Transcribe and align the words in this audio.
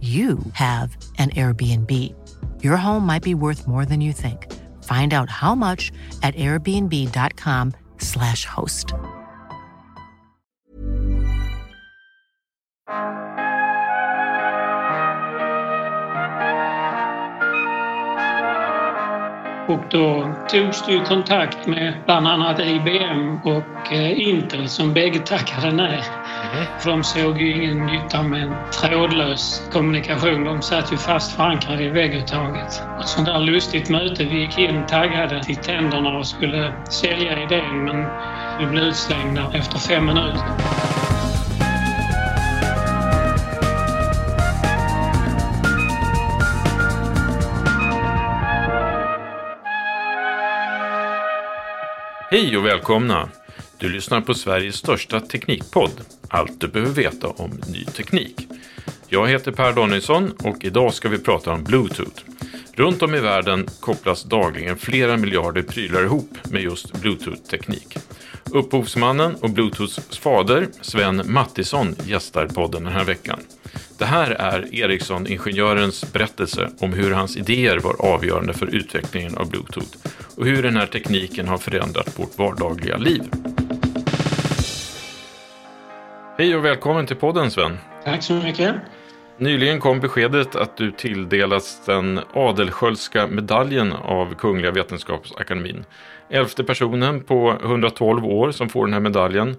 you 0.00 0.38
have 0.52 0.94
an 1.18 1.30
Airbnb. 1.30 2.14
Your 2.62 2.76
home 2.76 3.06
might 3.06 3.22
be 3.22 3.34
worth 3.34 3.66
more 3.66 3.86
than 3.86 4.02
you 4.02 4.12
think. 4.12 4.52
Find 4.84 5.14
out 5.14 5.30
how 5.30 5.54
much 5.54 5.90
at 6.22 6.34
airbnb.com/slash 6.34 8.44
host. 8.44 8.92
Och 19.68 19.80
då 19.90 20.34
togs 20.48 20.88
ju 20.88 21.04
kontakt 21.04 21.66
med 21.66 21.94
bland 22.04 22.28
annat 22.28 22.60
IBM 22.60 23.40
och 23.44 23.92
eh, 23.92 24.28
Intel 24.28 24.68
som 24.68 24.92
bägge 24.92 25.18
tackade 25.18 25.72
nej. 25.72 26.02
För 26.78 26.90
de 26.90 27.04
såg 27.04 27.40
ju 27.40 27.52
ingen 27.52 27.86
nytta 27.86 28.22
med 28.22 28.42
en 28.42 28.54
trådlös 28.72 29.68
kommunikation. 29.72 30.44
De 30.44 30.62
satt 30.62 30.92
ju 30.92 30.96
fast 30.96 31.36
förankrade 31.36 31.84
i 31.84 31.88
vägguttaget. 31.88 32.82
Ett 33.00 33.08
sånt 33.08 33.26
där 33.26 33.38
lustigt 33.38 33.88
möte. 33.88 34.24
Vi 34.24 34.40
gick 34.40 34.58
in 34.58 34.86
taggade 34.86 35.44
till 35.44 35.56
tänderna 35.56 36.18
och 36.18 36.26
skulle 36.26 36.72
sälja 36.90 37.42
idén 37.42 37.84
men 37.84 38.06
vi 38.58 38.66
blev 38.66 38.84
utslängda 38.84 39.50
efter 39.54 39.78
fem 39.78 40.06
minuter. 40.06 40.42
Hej 52.30 52.56
och 52.56 52.66
välkomna! 52.66 53.28
Du 53.78 53.88
lyssnar 53.88 54.20
på 54.20 54.34
Sveriges 54.34 54.76
största 54.76 55.20
teknikpodd, 55.20 55.90
Allt 56.28 56.60
du 56.60 56.68
behöver 56.68 56.92
veta 56.92 57.28
om 57.28 57.60
ny 57.72 57.84
teknik. 57.84 58.48
Jag 59.08 59.28
heter 59.28 59.52
Per 59.52 59.72
Danielsson 59.72 60.32
och 60.38 60.64
idag 60.64 60.94
ska 60.94 61.08
vi 61.08 61.18
prata 61.18 61.52
om 61.52 61.64
Bluetooth. 61.64 62.22
Runt 62.72 63.02
om 63.02 63.14
i 63.14 63.20
världen 63.20 63.66
kopplas 63.80 64.24
dagligen 64.24 64.76
flera 64.76 65.16
miljarder 65.16 65.62
prylar 65.62 66.04
ihop 66.04 66.38
med 66.50 66.62
just 66.62 66.92
Bluetooth-teknik. 66.92 67.96
Upphovsmannen 68.44 69.34
och 69.34 69.50
Bluetooths 69.50 70.18
fader, 70.18 70.68
Sven 70.80 71.22
Mattisson, 71.24 71.96
gästar 72.04 72.46
podden 72.46 72.84
den 72.84 72.92
här 72.92 73.04
veckan. 73.04 73.40
Det 73.98 74.04
här 74.04 74.30
är 74.30 74.74
Ericsson-ingenjörens 74.74 76.12
berättelse 76.12 76.70
om 76.78 76.92
hur 76.92 77.10
hans 77.10 77.36
idéer 77.36 77.78
var 77.78 78.06
avgörande 78.06 78.52
för 78.54 78.66
utvecklingen 78.66 79.36
av 79.36 79.50
Bluetooth 79.50 79.96
och 80.36 80.46
hur 80.46 80.62
den 80.62 80.76
här 80.76 80.86
tekniken 80.86 81.48
har 81.48 81.58
förändrat 81.58 82.18
vårt 82.18 82.38
vardagliga 82.38 82.96
liv. 82.96 83.22
Hej 86.38 86.56
och 86.56 86.64
välkommen 86.64 87.06
till 87.06 87.16
podden 87.16 87.50
Sven. 87.50 87.78
Tack 88.04 88.22
så 88.22 88.32
mycket. 88.32 88.74
Nyligen 89.38 89.80
kom 89.80 90.00
beskedet 90.00 90.56
att 90.56 90.76
du 90.76 90.90
tilldelats 90.92 91.84
den 91.86 92.20
Adelsköldska 92.34 93.26
medaljen 93.26 93.92
av 93.92 94.34
Kungliga 94.34 94.70
Vetenskapsakademin. 94.70 95.84
Elfte 96.30 96.64
personen 96.64 97.22
på 97.22 97.58
112 97.64 98.24
år 98.24 98.52
som 98.52 98.68
får 98.68 98.86
den 98.86 98.92
här 98.92 99.00
medaljen. 99.00 99.56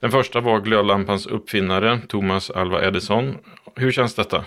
Den 0.00 0.10
första 0.10 0.40
var 0.40 0.60
glödlampans 0.60 1.26
uppfinnare 1.26 2.00
Thomas 2.08 2.50
Alva 2.50 2.86
Edison. 2.86 3.36
Hur 3.74 3.92
känns 3.92 4.14
detta? 4.14 4.44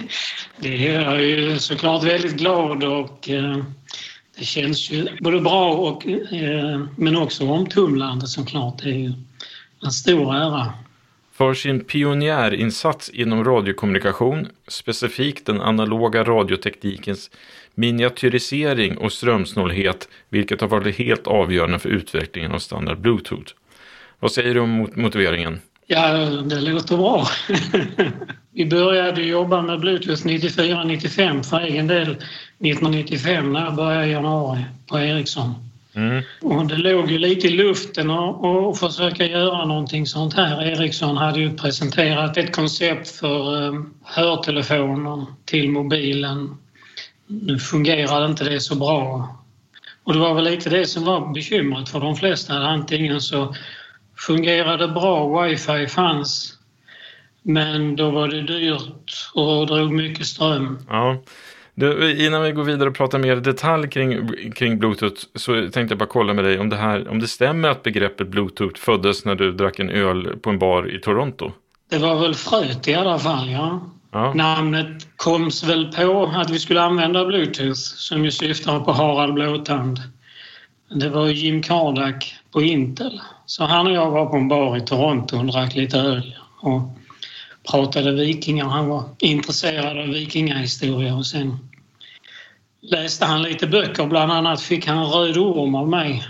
Det 0.58 0.88
är 0.88 1.00
jag 1.02 1.22
ju 1.22 1.58
såklart 1.58 2.04
väldigt 2.04 2.36
glad 2.36 2.84
och 2.84 3.30
eh, 3.30 3.56
det 4.38 4.44
känns 4.44 4.90
ju 4.90 5.08
både 5.20 5.40
bra 5.40 5.72
och 5.72 6.06
eh, 6.06 6.80
men 6.96 7.16
också 7.16 7.48
omtumlande 7.48 8.26
såklart. 8.26 8.82
Det 8.82 8.88
är 8.88 8.98
ju 8.98 9.12
en 9.84 9.90
stor 9.90 10.34
ära. 10.34 10.72
För 11.36 11.54
sin 11.54 11.84
pionjärinsats 11.84 13.08
inom 13.08 13.44
radiokommunikation, 13.44 14.48
specifikt 14.68 15.46
den 15.46 15.60
analoga 15.60 16.24
radioteknikens 16.24 17.30
miniatyrisering 17.74 18.98
och 18.98 19.12
strömsnålhet, 19.12 20.08
vilket 20.28 20.60
har 20.60 20.68
varit 20.68 20.98
helt 20.98 21.26
avgörande 21.26 21.78
för 21.78 21.88
utvecklingen 21.88 22.52
av 22.52 22.58
standard 22.58 22.98
Bluetooth. 23.00 23.52
Vad 24.20 24.32
säger 24.32 24.54
du 24.54 24.60
om 24.60 24.90
motiveringen? 24.94 25.60
Ja, 25.86 26.12
det 26.24 26.60
låter 26.60 26.96
bra. 26.96 27.26
Vi 28.50 28.66
började 28.66 29.22
jobba 29.22 29.62
med 29.62 29.80
Bluetooth 29.80 30.26
94-95 30.26 31.42
för 31.42 31.60
egen 31.60 31.86
del 31.86 32.10
1995 32.10 33.52
när 33.52 33.64
jag 33.64 33.74
började 33.74 34.06
i 34.06 34.10
januari 34.10 34.64
på 34.86 34.98
Ericsson. 34.98 35.54
Mm. 35.94 36.22
Och 36.40 36.66
det 36.66 36.76
låg 36.76 37.10
ju 37.10 37.18
lite 37.18 37.46
i 37.46 37.50
luften 37.50 38.10
att 38.10 38.78
försöka 38.78 39.26
göra 39.26 39.64
någonting 39.64 40.06
sånt 40.06 40.34
här. 40.34 40.62
Ericsson 40.62 41.16
hade 41.16 41.40
ju 41.40 41.56
presenterat 41.56 42.36
ett 42.36 42.56
koncept 42.56 43.10
för 43.10 43.62
um, 43.62 43.94
hörtelefoner 44.04 45.26
till 45.44 45.70
mobilen. 45.70 46.56
Nu 47.26 47.58
fungerade 47.58 48.26
inte 48.26 48.44
det 48.44 48.60
så 48.60 48.74
bra. 48.74 49.28
Och 50.04 50.12
det 50.12 50.18
var 50.18 50.34
väl 50.34 50.44
lite 50.44 50.70
det 50.70 50.86
som 50.86 51.04
var 51.04 51.32
bekymret 51.32 51.88
för 51.88 52.00
de 52.00 52.16
flesta. 52.16 52.54
Antingen 52.54 53.20
så 53.20 53.54
fungerade 54.16 54.88
bra, 54.88 55.42
wifi 55.42 55.86
fanns 55.86 56.58
men 57.46 57.96
då 57.96 58.10
var 58.10 58.28
det 58.28 58.42
dyrt 58.42 59.30
och 59.34 59.66
drog 59.66 59.92
mycket 59.92 60.26
ström. 60.26 60.78
Ja. 60.88 61.22
Du, 61.74 62.26
innan 62.26 62.42
vi 62.42 62.52
går 62.52 62.64
vidare 62.64 62.88
och 62.88 62.94
pratar 62.94 63.18
mer 63.18 63.36
detalj 63.36 63.88
kring, 63.88 64.28
kring 64.52 64.78
Bluetooth 64.78 65.22
så 65.34 65.52
tänkte 65.52 65.80
jag 65.80 65.98
bara 65.98 66.06
kolla 66.06 66.34
med 66.34 66.44
dig 66.44 66.58
om 66.58 66.68
det, 66.68 66.76
här, 66.76 67.08
om 67.08 67.20
det 67.20 67.28
stämmer 67.28 67.68
att 67.68 67.82
begreppet 67.82 68.28
Bluetooth 68.28 68.80
föddes 68.80 69.24
när 69.24 69.34
du 69.34 69.52
drack 69.52 69.78
en 69.78 69.90
öl 69.90 70.36
på 70.42 70.50
en 70.50 70.58
bar 70.58 70.94
i 70.94 71.00
Toronto? 71.00 71.52
Det 71.90 71.98
var 71.98 72.20
väl 72.20 72.34
fröet 72.34 72.88
i 72.88 72.94
alla 72.94 73.18
fall, 73.18 73.50
ja. 73.50 73.80
ja. 74.12 74.34
Namnet 74.34 75.08
koms 75.16 75.64
väl 75.64 75.92
på 75.92 76.32
att 76.36 76.50
vi 76.50 76.58
skulle 76.58 76.82
använda 76.82 77.24
Bluetooth 77.24 77.80
som 77.80 78.24
ju 78.24 78.30
syftar 78.30 78.80
på 78.80 78.92
Harald 78.92 79.34
Blåtand. 79.34 79.98
Det 80.94 81.08
var 81.08 81.28
Jim 81.28 81.62
Kardak 81.62 82.34
på 82.52 82.62
Intel. 82.62 83.20
Så 83.46 83.64
han 83.64 83.86
och 83.86 83.92
jag 83.92 84.10
var 84.10 84.26
på 84.26 84.36
en 84.36 84.48
bar 84.48 84.76
i 84.76 84.80
Toronto 84.80 85.38
och 85.38 85.44
drack 85.44 85.74
lite 85.74 85.98
öl 85.98 86.36
och 86.60 86.80
pratade 87.70 88.12
vikingar. 88.12 88.64
Han 88.64 88.88
var 88.88 89.04
intresserad 89.18 89.98
av 89.98 90.06
vikingahistoria 90.06 91.14
och 91.14 91.26
sen 91.26 91.58
läste 92.80 93.24
han 93.24 93.42
lite 93.42 93.66
böcker. 93.66 94.06
Bland 94.06 94.32
annat 94.32 94.60
fick 94.60 94.86
han 94.86 95.06
Röd 95.06 95.36
orm 95.36 95.74
av 95.74 95.88
mig 95.88 96.22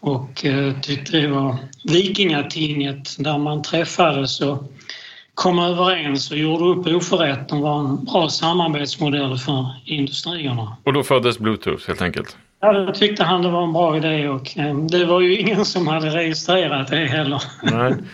och 0.00 0.44
eh, 0.44 0.80
tyckte 0.80 1.16
det 1.16 1.28
var 1.28 1.56
Vikingatinget 1.84 3.16
där 3.18 3.38
man 3.38 3.62
träffades 3.62 4.40
och 4.40 4.72
kom 5.34 5.58
överens 5.58 6.30
och 6.30 6.36
gjorde 6.36 6.64
upp 6.64 6.86
oförrätten 6.86 7.60
var 7.60 7.78
en 7.78 8.04
bra 8.04 8.28
samarbetsmodell 8.28 9.38
för 9.38 9.66
industrierna. 9.84 10.76
Och 10.84 10.92
då 10.92 11.02
föddes 11.02 11.38
Bluetooth 11.38 11.86
helt 11.86 12.02
enkelt? 12.02 12.36
Ja, 12.60 12.72
då 12.72 12.92
tyckte 12.92 13.24
han 13.24 13.42
det 13.42 13.48
var 13.48 13.64
en 13.64 13.72
bra 13.72 13.96
idé 13.96 14.28
och 14.28 14.58
eh, 14.58 14.76
det 14.76 15.04
var 15.04 15.20
ju 15.20 15.38
ingen 15.38 15.64
som 15.64 15.86
hade 15.86 16.10
registrerat 16.10 16.88
det 16.88 17.06
heller. 17.06 17.42
Nej. 17.62 17.94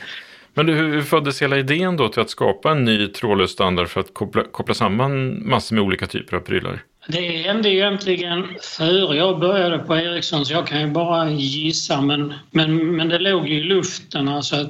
Men 0.56 0.66
du, 0.66 0.74
hur 0.74 1.02
föddes 1.02 1.42
hela 1.42 1.58
idén 1.58 1.96
då 1.96 2.08
till 2.08 2.22
att 2.22 2.30
skapa 2.30 2.70
en 2.70 2.84
ny 2.84 3.08
trådlös 3.08 3.50
standard 3.50 3.88
för 3.88 4.00
att 4.00 4.14
koppla, 4.14 4.44
koppla 4.44 4.74
samman 4.74 5.42
massor 5.48 5.74
med 5.76 5.84
olika 5.84 6.06
typer 6.06 6.36
av 6.36 6.40
prylar? 6.40 6.82
Det 7.08 7.20
hände 7.20 7.70
egentligen 7.70 8.44
före 8.60 9.16
jag 9.16 9.40
började 9.40 9.78
på 9.78 9.96
Ericsson 9.96 10.46
så 10.46 10.52
jag 10.52 10.66
kan 10.66 10.80
ju 10.80 10.86
bara 10.86 11.30
gissa 11.30 12.00
men, 12.00 12.34
men, 12.50 12.96
men 12.96 13.08
det 13.08 13.18
låg 13.18 13.48
ju 13.48 13.54
i 13.54 13.62
luften. 13.62 14.28
Alltså, 14.28 14.68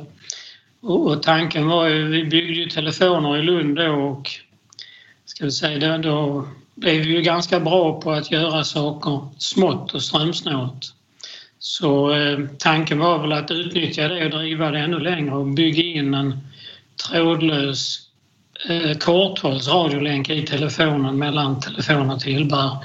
och, 0.83 1.07
och 1.07 1.23
tanken 1.23 1.69
var 1.69 1.89
ju, 1.89 2.09
vi 2.09 2.25
byggde 2.25 2.53
ju 2.53 2.69
telefoner 2.69 3.39
i 3.39 3.43
Lund 3.43 3.77
då 3.77 3.93
och 3.93 4.31
ska 5.25 5.45
vi 5.45 5.51
säga, 5.51 5.99
då, 5.99 6.11
då 6.11 6.49
blev 6.75 7.01
vi 7.01 7.17
ju 7.17 7.23
ganska 7.23 7.61
bra 7.61 8.01
på 8.01 8.13
att 8.13 8.31
göra 8.31 8.65
saker 8.65 9.29
smått 9.39 9.95
och 9.95 10.03
strömsnålt. 10.03 10.95
Så 11.59 12.15
eh, 12.15 12.39
tanken 12.59 12.99
var 12.99 13.19
väl 13.19 13.33
att 13.33 13.51
utnyttja 13.51 14.09
det 14.09 14.25
och 14.25 14.31
driva 14.31 14.71
det 14.71 14.79
ännu 14.79 14.99
längre 14.99 15.35
och 15.35 15.47
bygga 15.47 15.83
in 15.83 16.15
en 16.15 16.41
trådlös 17.09 18.01
eh, 18.69 18.99
korthållsradiolänk 18.99 20.31
i 20.31 20.47
telefonen 20.47 21.19
mellan 21.19 21.61
telefon 21.61 22.11
och 22.11 22.21
tillbehör. 22.21 22.77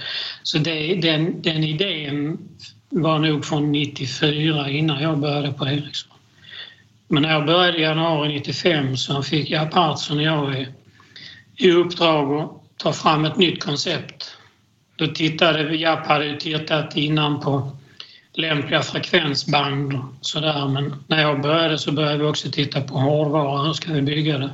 Så 0.44 0.58
det, 0.58 0.96
den, 0.96 1.42
den 1.42 1.64
idén 1.64 2.38
var 2.90 3.20
nog 3.20 3.46
från 3.46 3.72
94 3.72 4.70
innan 4.70 5.02
jag 5.02 5.20
började 5.20 5.52
på 5.52 5.68
Ericsson. 5.68 6.18
Men 7.08 7.24
när 7.24 7.32
jag 7.34 7.46
började 7.46 7.78
i 7.78 7.82
januari 7.82 8.34
95 8.34 8.98
så 8.98 9.24
fick 9.24 9.50
jag 9.50 9.72
Partson 9.72 10.18
och 10.18 10.24
jag 10.24 10.56
i, 10.56 10.68
i 11.58 11.72
uppdrag 11.72 12.42
att 12.42 12.78
ta 12.78 12.94
fram 12.94 13.26
ett 13.26 13.38
nytt 13.38 13.64
koncept. 13.64 14.38
Då 14.96 15.08
tittade 15.08 15.64
vi, 15.64 15.82
Japp 15.82 16.08
hade 16.08 16.40
tittat 16.40 16.98
innan 16.98 17.40
på 17.40 17.72
lämpliga 18.34 18.82
frekvensband 18.82 19.94
sådär 20.22 20.68
men 20.68 20.96
när 21.08 21.22
jag 21.22 21.42
började 21.42 21.78
så 21.78 21.92
började 21.92 22.18
vi 22.18 22.24
också 22.24 22.52
titta 22.52 22.82
på 22.82 22.94
hårdvara, 22.94 23.64
hur 23.64 23.74
ska 23.74 23.94
vi 23.94 24.02
bygga 24.02 24.38
det? 24.38 24.50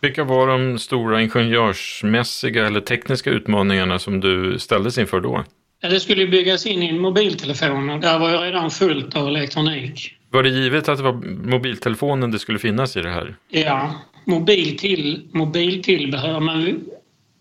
Vilka 0.00 0.24
var 0.24 0.46
de 0.46 0.78
stora 0.78 1.22
ingenjörsmässiga 1.22 2.66
eller 2.66 2.80
tekniska 2.80 3.30
utmaningarna 3.30 3.98
som 3.98 4.20
du 4.20 4.58
ställdes 4.58 4.98
inför 4.98 5.20
då? 5.20 5.44
Det 5.80 6.00
skulle 6.00 6.26
byggas 6.26 6.66
in 6.66 6.82
i 6.82 6.88
en 6.88 7.00
mobiltelefon 7.00 7.90
och 7.90 8.00
där 8.00 8.18
var 8.18 8.30
ju 8.30 8.36
redan 8.36 8.70
fullt 8.70 9.16
av 9.16 9.28
elektronik. 9.28 10.14
Var 10.30 10.42
det 10.42 10.48
givet 10.48 10.88
att 10.88 10.98
det 10.98 11.04
var 11.04 11.12
mobiltelefonen 11.50 12.30
det 12.30 12.38
skulle 12.38 12.58
finnas 12.58 12.96
i 12.96 13.00
det 13.00 13.10
här? 13.10 13.36
Ja, 13.48 13.94
mobil 14.24 14.78
till, 14.78 15.28
mobiltillbehör 15.32 16.40
men, 16.40 16.84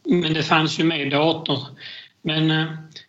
men 0.06 0.34
det 0.34 0.44
fanns 0.44 0.80
ju 0.80 0.84
med 0.84 1.12
dator. 1.12 1.60
Men 2.22 2.52
äh, 2.52 2.66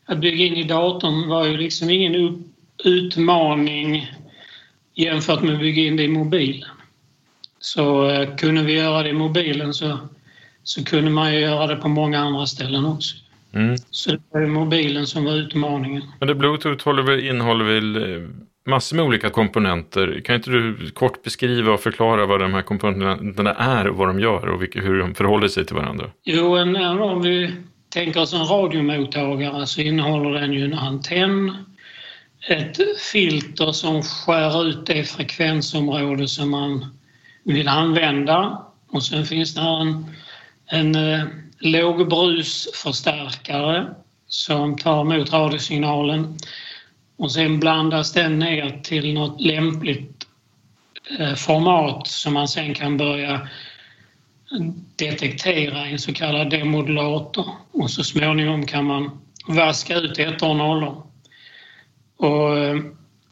att 0.07 0.19
bygga 0.19 0.45
in 0.45 0.57
i 0.57 0.63
datorn 0.63 1.29
var 1.29 1.47
ju 1.47 1.57
liksom 1.57 1.91
ingen 1.91 2.15
utmaning 2.85 4.13
jämfört 4.95 5.43
med 5.43 5.55
att 5.55 5.61
bygga 5.61 5.83
in 5.83 5.97
det 5.97 6.03
i 6.03 6.09
mobilen. 6.09 6.69
Så 7.59 8.09
äh, 8.09 8.37
kunde 8.37 8.63
vi 8.63 8.73
göra 8.73 9.03
det 9.03 9.09
i 9.09 9.13
mobilen 9.13 9.75
så, 9.75 9.99
så 10.63 10.85
kunde 10.85 11.11
man 11.11 11.35
ju 11.35 11.41
göra 11.41 11.67
det 11.67 11.77
på 11.77 11.89
många 11.89 12.21
andra 12.21 12.47
ställen 12.47 12.85
också. 12.85 13.17
Mm. 13.53 13.77
Så 13.91 14.11
det 14.11 14.21
var 14.31 14.41
ju 14.41 14.47
mobilen 14.47 15.07
som 15.07 15.25
var 15.25 15.33
utmaningen. 15.33 16.03
Men 16.19 16.29
det 16.29 16.35
Bluetooth 16.35 16.89
innehåller 17.29 17.65
väl 17.65 18.29
massor 18.67 18.97
med 18.97 19.05
olika 19.05 19.31
komponenter. 19.31 20.21
Kan 20.25 20.35
inte 20.37 20.51
du 20.51 20.91
kort 20.91 21.23
beskriva 21.23 21.73
och 21.73 21.81
förklara 21.81 22.27
vad 22.27 22.41
de 22.41 22.55
här 22.55 22.63
komponenterna 22.63 23.55
är 23.55 23.89
och 23.89 23.97
vad 23.97 24.09
de 24.09 24.21
gör 24.21 24.49
och 24.49 24.61
hur 24.73 24.99
de 24.99 25.15
förhåller 25.15 25.49
sig 25.49 25.67
till 25.67 25.77
varandra? 25.77 26.11
Jo, 26.25 26.57
en, 26.57 26.77
om 26.77 27.23
vi 27.23 27.53
tänker 27.89 28.21
oss 28.21 28.35
en 28.35 28.47
radiomottagare 28.47 29.67
så 29.67 29.81
innehåller 29.81 30.41
den 30.41 30.53
ju 30.53 30.65
en 30.65 30.75
antenn, 30.75 31.53
ett 32.49 33.01
filter 33.01 33.73
som 33.73 34.03
skär 34.03 34.67
ut 34.67 34.87
det 34.87 35.05
frekvensområde 35.05 36.29
som 36.29 36.51
man 36.51 36.99
vill 37.45 37.69
använda. 37.69 38.63
Och 38.89 39.03
sen 39.03 39.27
finns 39.27 39.55
det 39.55 39.61
en, 39.61 40.07
en 40.67 40.95
eh, 40.95 41.25
lågbrusförstärkare 41.59 43.95
som 44.27 44.79
tar 44.79 45.01
emot 45.01 45.33
radiosignalen. 45.33 46.39
Och 47.17 47.33
sen 47.33 47.61
blandas 47.61 48.13
den 48.13 48.39
ner 48.39 48.81
till 48.83 49.15
något 49.15 49.41
lämpligt 49.41 50.27
eh, 51.19 51.35
format 51.35 52.07
som 52.07 52.35
man 52.35 52.49
sen 52.49 52.75
kan 52.75 52.97
börja 52.97 53.49
detektera 54.97 55.89
i 55.89 55.93
en 55.93 55.99
så 55.99 56.13
kallad 56.13 56.51
demodulator. 56.51 57.47
Och 57.73 57.91
så 57.91 58.05
småningom 58.05 58.67
kan 58.67 58.85
man 58.85 59.21
vaska 59.47 59.95
ut 59.95 60.19
ettor 60.19 60.49
och 60.49 60.57
nollor. 60.57 61.07
Och 62.17 62.59
eh, 62.59 62.83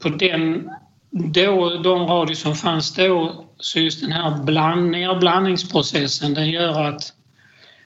på 0.01 0.09
den, 0.09 0.69
då, 1.11 1.69
de 1.69 2.07
radio 2.07 2.35
som 2.35 2.55
fanns 2.55 2.95
då 2.95 3.45
så 3.57 3.79
just 3.79 4.01
den 4.01 4.11
här 4.11 4.43
bland, 4.43 4.91
nerblandningsprocessen 4.91 6.33
den 6.33 6.49
gör 6.49 6.83
att 6.83 7.13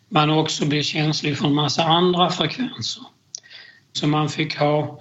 man 0.09 0.29
också 0.29 0.65
blir 0.65 0.83
känslig 0.83 1.37
för 1.37 1.47
en 1.47 1.53
massa 1.53 1.83
andra 1.83 2.29
frekvenser. 2.29 3.03
Så 3.93 4.07
man 4.07 4.29
fick 4.29 4.57
ha 4.57 4.99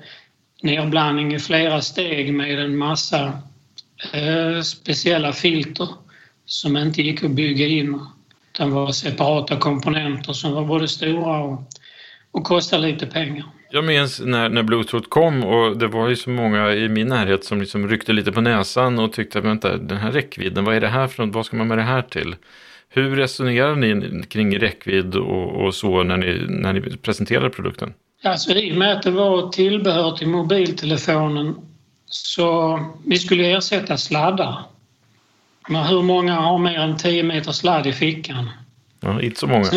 nerblandning 0.62 1.34
i 1.34 1.38
flera 1.38 1.82
steg 1.82 2.34
med 2.34 2.58
en 2.58 2.76
massa 2.76 3.42
eh, 4.12 4.62
speciella 4.62 5.32
filter 5.32 5.88
som 6.46 6.76
inte 6.76 7.02
gick 7.02 7.24
att 7.24 7.30
bygga 7.30 7.66
in. 7.66 8.00
Utan 8.52 8.70
var 8.70 8.92
separata 8.92 9.56
komponenter 9.56 10.32
som 10.32 10.52
var 10.52 10.64
både 10.64 10.88
stora 10.88 11.38
och, 11.38 11.62
och 12.32 12.44
kostade 12.44 12.86
lite 12.86 13.06
pengar. 13.06 13.44
Jag 13.70 13.84
minns 13.84 14.20
när, 14.20 14.48
när 14.48 14.62
Bluetooth 14.62 15.08
kom 15.08 15.44
och 15.44 15.76
det 15.76 15.86
var 15.86 16.08
ju 16.08 16.16
så 16.16 16.30
många 16.30 16.72
i 16.72 16.88
min 16.88 17.08
närhet 17.08 17.44
som 17.44 17.60
liksom 17.60 17.88
ryckte 17.88 18.12
lite 18.12 18.32
på 18.32 18.40
näsan 18.40 18.98
och 18.98 19.12
tyckte 19.12 19.38
att 19.38 19.44
vänta, 19.44 19.76
den 19.76 19.98
här 19.98 20.12
räckvidden, 20.12 20.64
vad 20.64 20.76
är 20.76 20.80
det 20.80 20.88
här 20.88 21.06
för 21.06 21.26
något, 21.26 21.34
vad 21.34 21.46
ska 21.46 21.56
man 21.56 21.68
med 21.68 21.78
det 21.78 21.82
här 21.82 22.02
till? 22.02 22.36
Hur 22.88 23.16
resonerar 23.16 23.76
ni 23.76 24.22
kring 24.28 24.58
räckvidd 24.58 25.14
och, 25.14 25.64
och 25.64 25.74
så 25.74 26.02
när 26.02 26.16
ni, 26.16 26.44
när 26.48 26.72
ni 26.72 26.80
presenterade 26.80 27.50
produkten? 27.50 27.94
Alltså 28.24 28.52
i 28.52 28.72
och 28.72 28.76
med 28.76 28.92
att 28.92 29.02
det 29.02 29.10
var 29.10 29.48
tillbehör 29.48 30.16
till 30.16 30.28
mobiltelefonen 30.28 31.54
så 32.06 32.80
vi 33.06 33.18
skulle 33.18 33.50
ersätta 33.50 33.96
sladdar. 33.96 34.58
Men 35.68 35.84
hur 35.84 36.02
många 36.02 36.34
har 36.34 36.58
mer 36.58 36.78
än 36.78 36.96
10 36.96 37.22
meter 37.22 37.52
sladd 37.52 37.86
i 37.86 37.92
fickan? 37.92 38.50
Ja, 39.00 39.22
inte 39.22 39.40
så 39.40 39.46
många. 39.46 39.70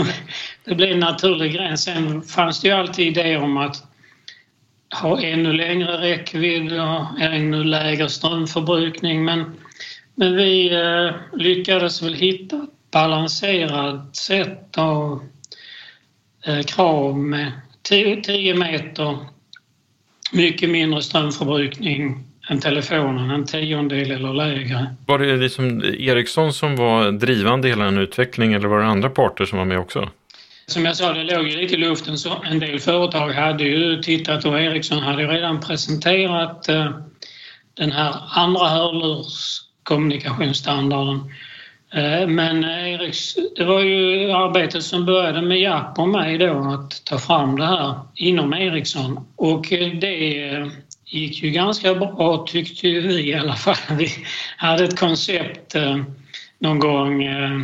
det 0.65 0.75
blev 0.75 0.91
en 0.91 0.99
naturlig 0.99 1.53
gräns. 1.53 1.83
Sen 1.83 2.21
fanns 2.21 2.61
det 2.61 2.67
ju 2.67 2.73
alltid 2.73 3.07
idéer 3.07 3.41
om 3.41 3.57
att 3.57 3.83
ha 5.01 5.21
ännu 5.21 5.53
längre 5.53 6.01
räckvidd 6.01 6.73
och 6.73 7.21
ännu 7.21 7.63
lägre 7.63 8.09
strömförbrukning 8.09 9.25
men, 9.25 9.57
men 10.15 10.35
vi 10.35 10.73
eh, 10.73 11.39
lyckades 11.39 12.01
väl 12.01 12.13
hitta 12.13 12.55
ett 12.55 12.91
balanserat 12.91 14.15
sätt 14.15 14.77
av 14.77 15.23
eh, 16.45 16.61
krav 16.61 17.17
med 17.17 17.51
10 17.81 18.55
meter, 18.55 19.17
mycket 20.31 20.69
mindre 20.69 21.01
strömförbrukning 21.01 22.30
än 22.51 22.59
telefonen, 22.59 23.31
en 23.31 23.45
tiondel 23.45 24.11
eller 24.11 24.33
lägre. 24.33 24.95
Var 25.05 25.19
det 25.19 25.37
liksom 25.37 25.83
Ericsson 25.83 26.53
som 26.53 26.75
var 26.75 27.11
drivande 27.11 27.67
i 27.67 27.71
hela 27.71 27.85
den 27.85 27.97
utvecklingen 27.97 28.59
eller 28.59 28.67
var 28.67 28.79
det 28.79 28.85
andra 28.85 29.09
parter 29.09 29.45
som 29.45 29.57
var 29.57 29.65
med 29.65 29.79
också? 29.79 30.09
Som 30.65 30.85
jag 30.85 30.95
sa, 30.95 31.13
det 31.13 31.23
låg 31.23 31.47
ju 31.47 31.57
lite 31.57 31.75
i 31.75 31.77
luften 31.77 32.17
så 32.17 32.43
en 32.43 32.59
del 32.59 32.79
företag 32.79 33.29
hade 33.29 33.63
ju 33.63 34.01
tittat 34.01 34.45
och 34.45 34.61
Ericsson 34.61 34.99
hade 34.99 35.27
redan 35.27 35.59
presenterat 35.59 36.69
eh, 36.69 36.89
den 37.73 37.91
här 37.91 38.15
andra 38.35 38.67
hörlurskommunikationsstandarden 38.67 41.19
Eh, 41.93 42.27
men 42.27 42.63
eh, 42.63 42.93
Eriks, 42.93 43.35
det 43.55 43.63
var 43.63 43.81
ju 43.81 44.31
arbetet 44.31 44.83
som 44.83 45.05
började 45.05 45.41
med 45.41 45.59
Japp 45.59 45.99
och 45.99 46.09
mig 46.09 46.37
då 46.37 46.59
att 46.59 47.05
ta 47.05 47.17
fram 47.17 47.55
det 47.55 47.65
här 47.65 47.99
inom 48.15 48.53
Ericsson 48.53 49.27
och 49.35 49.73
eh, 49.73 49.93
det 49.93 50.43
gick 51.11 51.43
ju 51.43 51.49
ganska 51.49 51.95
bra 51.95 52.45
tyckte 52.47 52.87
vi 52.87 53.29
i 53.29 53.33
alla 53.33 53.55
fall. 53.55 53.97
Vi 53.97 54.07
hade 54.57 54.83
ett 54.83 54.99
koncept 54.99 55.75
eh, 55.75 56.03
någon 56.59 56.79
gång 56.79 57.23
eh, 57.23 57.59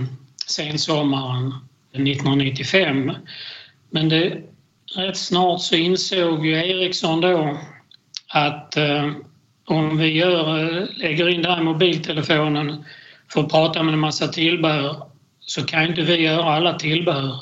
sensommaren 0.46 1.54
1995 1.92 3.12
men 3.90 4.10
det, 4.10 4.42
rätt 4.96 5.18
snart 5.18 5.62
så 5.62 5.76
insåg 5.76 6.46
ju 6.46 6.54
Ericsson 6.54 7.22
då 7.22 7.58
att 8.28 8.78
eh, 8.78 9.12
om 9.66 9.98
vi 9.98 10.08
gör, 10.08 10.88
lägger 10.98 11.30
in 11.30 11.42
den 11.42 11.52
här 11.52 11.64
mobiltelefonen 11.64 12.86
för 13.34 13.42
att 13.42 13.52
prata 13.52 13.84
med 13.84 13.94
en 13.94 14.00
massa 14.00 14.28
tillbehör 14.28 15.08
så 15.40 15.66
kan 15.66 15.86
inte 15.86 16.02
vi 16.02 16.16
göra 16.16 16.44
alla 16.44 16.74
tillbehör. 16.74 17.40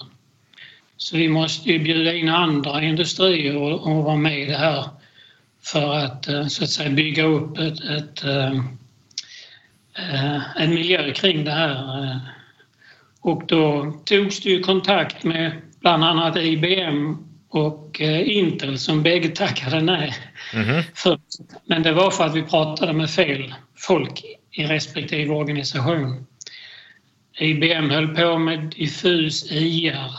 Så 0.98 1.18
vi 1.18 1.30
måste 1.30 1.70
ju 1.70 1.80
bjuda 1.80 2.14
in 2.14 2.30
andra 2.30 2.82
industrier 2.82 3.58
och, 3.58 3.88
och 3.88 4.04
vara 4.04 4.16
med 4.16 4.42
i 4.42 4.46
det 4.46 4.58
här 4.58 4.86
för 5.66 5.94
att 5.94 6.28
eh, 6.28 6.48
så 6.48 6.64
att 6.64 6.70
säga 6.70 6.90
bygga 6.90 7.24
upp 7.24 7.58
ett, 7.58 7.80
ett, 7.80 7.90
ett, 7.90 8.24
eh, 8.24 8.62
en 10.58 10.70
miljö 10.70 11.14
kring 11.14 11.44
det 11.44 11.52
här. 11.52 12.20
Och 13.22 13.44
då 13.48 13.94
togs 14.06 14.40
det 14.40 14.50
ju 14.50 14.64
kontakt 14.64 15.24
med 15.24 15.52
bland 15.80 16.04
annat 16.04 16.38
IBM 16.38 17.18
och 17.50 18.02
eh, 18.02 18.38
Intel 18.38 18.80
som 18.80 19.04
bägge 19.04 19.30
tackade 19.30 19.82
nej. 19.82 20.14
Mm 20.54 20.68
-hmm. 20.68 21.20
Men 21.66 21.84
det 21.84 21.94
var 21.94 22.12
för 22.12 22.24
att 22.24 22.36
vi 22.36 22.44
pratade 22.44 22.94
med 22.94 23.10
fel 23.10 23.54
folk 23.78 24.24
i 24.52 24.64
respektive 24.64 25.34
organisation. 25.34 26.26
IBM 27.40 27.90
höll 27.90 28.16
på 28.16 28.38
med 28.38 28.60
diffus 28.60 29.52
IR 29.52 30.12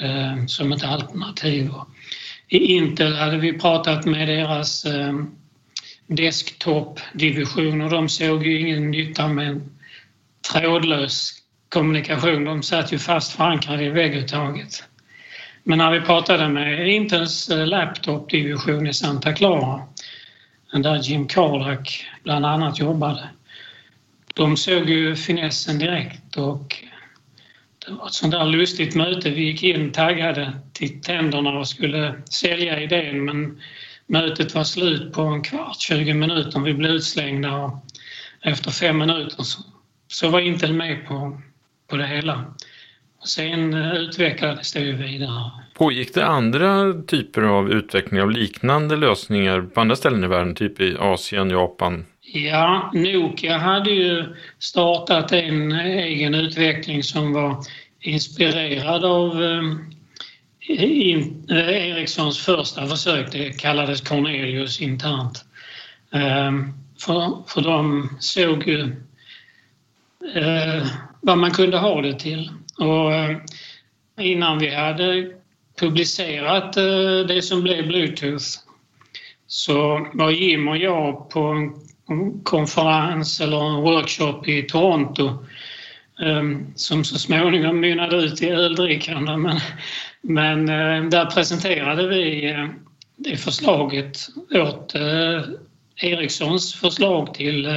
eh, 0.00 0.46
som 0.46 0.72
ett 0.72 0.84
alternativ. 0.84 1.70
I 2.52 2.58
Intel 2.58 3.14
hade 3.14 3.38
vi 3.38 3.58
pratat 3.58 4.06
med 4.06 4.28
deras 4.28 4.84
eh, 4.84 5.12
desktop-division 6.06 7.80
och 7.80 7.90
de 7.90 8.08
såg 8.08 8.46
ju 8.46 8.60
ingen 8.60 8.90
nytta 8.90 9.28
med 9.28 9.48
en 9.48 9.70
trådlös 10.52 11.32
kommunikation. 11.68 12.44
De 12.44 12.62
satt 12.62 12.92
ju 12.92 12.98
fast 12.98 13.32
förankrade 13.32 13.84
i 13.84 13.88
vägguttaget. 13.88 14.84
Men 15.64 15.78
när 15.78 15.90
vi 15.90 16.00
pratade 16.00 16.48
med 16.48 16.88
Intels 16.88 17.48
eh, 17.48 17.66
laptop-division 17.66 18.86
i 18.86 18.92
Santa 18.92 19.32
Clara 19.32 19.82
där 20.72 20.96
Jim 20.96 21.28
Carlack 21.28 22.06
bland 22.22 22.46
annat 22.46 22.78
jobbade. 22.78 23.28
De 24.34 24.56
såg 24.56 24.90
ju 24.90 25.16
finessen 25.16 25.78
direkt 25.78 26.36
och 26.36 26.84
det 27.86 27.92
var 27.92 28.06
ett 28.06 28.12
sånt 28.12 28.32
där 28.32 28.44
lustigt 28.44 28.94
möte. 28.94 29.30
Vi 29.30 29.42
gick 29.42 29.62
in 29.62 29.92
taggade 29.92 30.52
till 30.72 31.02
tänderna 31.02 31.58
och 31.58 31.68
skulle 31.68 32.22
sälja 32.30 32.80
idén 32.80 33.24
men 33.24 33.60
mötet 34.06 34.54
var 34.54 34.64
slut 34.64 35.12
på 35.12 35.22
en 35.22 35.42
kvart, 35.42 35.80
20 35.80 36.14
minuter. 36.14 36.60
Vi 36.60 36.74
blev 36.74 36.90
utslängda 36.90 37.56
och 37.56 37.84
efter 38.42 38.70
fem 38.70 38.98
minuter 38.98 39.42
så, 39.42 39.62
så 40.08 40.28
var 40.28 40.40
Intel 40.40 40.72
med 40.72 41.06
på, 41.06 41.40
på 41.90 41.96
det 41.96 42.06
hela. 42.06 42.54
Och 43.20 43.28
sen 43.28 43.74
eh, 43.74 43.94
utvecklades 43.94 44.72
det 44.72 44.80
ju 44.80 44.92
vidare. 44.96 45.50
Pågick 45.74 46.14
det 46.14 46.26
andra 46.26 46.92
typer 47.06 47.42
av 47.42 47.70
utveckling 47.72 48.20
av 48.20 48.30
liknande 48.30 48.96
lösningar 48.96 49.62
på 49.62 49.80
andra 49.80 49.96
ställen 49.96 50.24
i 50.24 50.26
världen, 50.26 50.54
typ 50.54 50.80
i 50.80 50.96
Asien, 50.98 51.50
Japan? 51.50 52.04
Ja, 52.32 52.90
Nokia 52.94 53.58
hade 53.58 53.90
ju 53.90 54.36
startat 54.58 55.32
en 55.32 55.72
egen 55.72 56.34
utveckling 56.34 57.02
som 57.02 57.32
var 57.32 57.64
inspirerad 58.00 59.04
av 59.04 59.42
ehm, 59.42 59.90
Ericssons 61.48 62.38
första 62.38 62.86
försök. 62.86 63.32
Det 63.32 63.60
kallades 63.60 64.00
Cornelius 64.00 64.80
internt. 64.80 65.44
Ehm, 66.12 66.72
för, 67.00 67.48
för 67.48 67.60
de 67.60 68.08
såg 68.20 68.68
ju 68.68 68.82
eh, 70.34 70.86
vad 71.20 71.38
man 71.38 71.50
kunde 71.50 71.78
ha 71.78 72.02
det 72.02 72.18
till. 72.18 72.50
Och 72.78 73.14
eh, 73.14 73.36
innan 74.20 74.58
vi 74.58 74.74
hade 74.74 75.32
publicerat 75.80 76.76
eh, 76.76 77.26
det 77.28 77.42
som 77.42 77.62
blev 77.62 77.86
Bluetooth 77.86 78.46
så 79.46 80.08
var 80.14 80.30
Jim 80.30 80.68
och 80.68 80.76
jag 80.76 81.30
på 81.30 81.40
en 81.40 81.72
konferens 82.42 83.40
eller 83.40 83.76
en 83.76 83.82
workshop 83.82 84.48
i 84.48 84.62
Toronto 84.62 85.44
ehm, 86.22 86.66
som 86.74 87.04
så 87.04 87.18
småningom 87.18 87.80
mynnade 87.80 88.16
ut 88.16 88.42
i 88.42 88.50
öldrickande. 88.50 89.36
Men, 89.36 89.60
men 90.22 90.68
eh, 90.68 91.08
där 91.10 91.26
presenterade 91.26 92.08
vi 92.08 92.50
eh, 92.50 92.66
det 93.16 93.36
förslaget, 93.36 94.18
åt 94.54 94.94
eh, 94.94 95.42
Ericssons 95.96 96.74
förslag 96.74 97.34
till, 97.34 97.68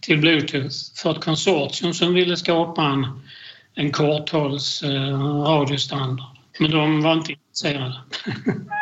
till 0.00 0.18
Bluetooth 0.18 0.76
för 1.02 1.10
ett 1.10 1.24
konsortium 1.24 1.94
som 1.94 2.14
ville 2.14 2.36
skapa 2.36 2.82
en 2.82 3.06
en 3.74 3.92
korthålls 3.92 4.82
radiostandard. 5.46 6.36
Men 6.58 6.70
de 6.70 7.02
var 7.02 7.12
inte 7.12 7.32
intresserade. 7.32 7.94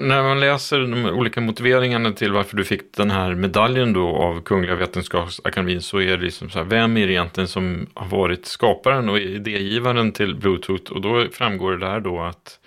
När 0.00 0.22
man 0.22 0.40
läser 0.40 0.80
de 0.80 1.04
olika 1.04 1.40
motiveringarna 1.40 2.12
till 2.12 2.32
varför 2.32 2.56
du 2.56 2.64
fick 2.64 2.92
den 2.96 3.10
här 3.10 3.34
medaljen 3.34 3.92
då 3.92 4.08
av 4.08 4.40
Kungliga 4.42 4.74
Vetenskapsakademien 4.74 5.82
så 5.82 6.00
är 6.00 6.16
det 6.16 6.24
liksom 6.24 6.50
så 6.50 6.58
här, 6.58 6.66
vem 6.66 6.96
är 6.96 7.06
det 7.06 7.12
egentligen 7.12 7.48
som 7.48 7.86
har 7.94 8.06
varit 8.06 8.46
skaparen 8.46 9.08
och 9.08 9.18
idégivaren 9.18 10.12
till 10.12 10.34
Bluetooth? 10.34 10.92
Och 10.92 11.00
då 11.00 11.26
framgår 11.32 11.72
det 11.72 11.78
där 11.78 12.00
då 12.00 12.20
att 12.20 12.58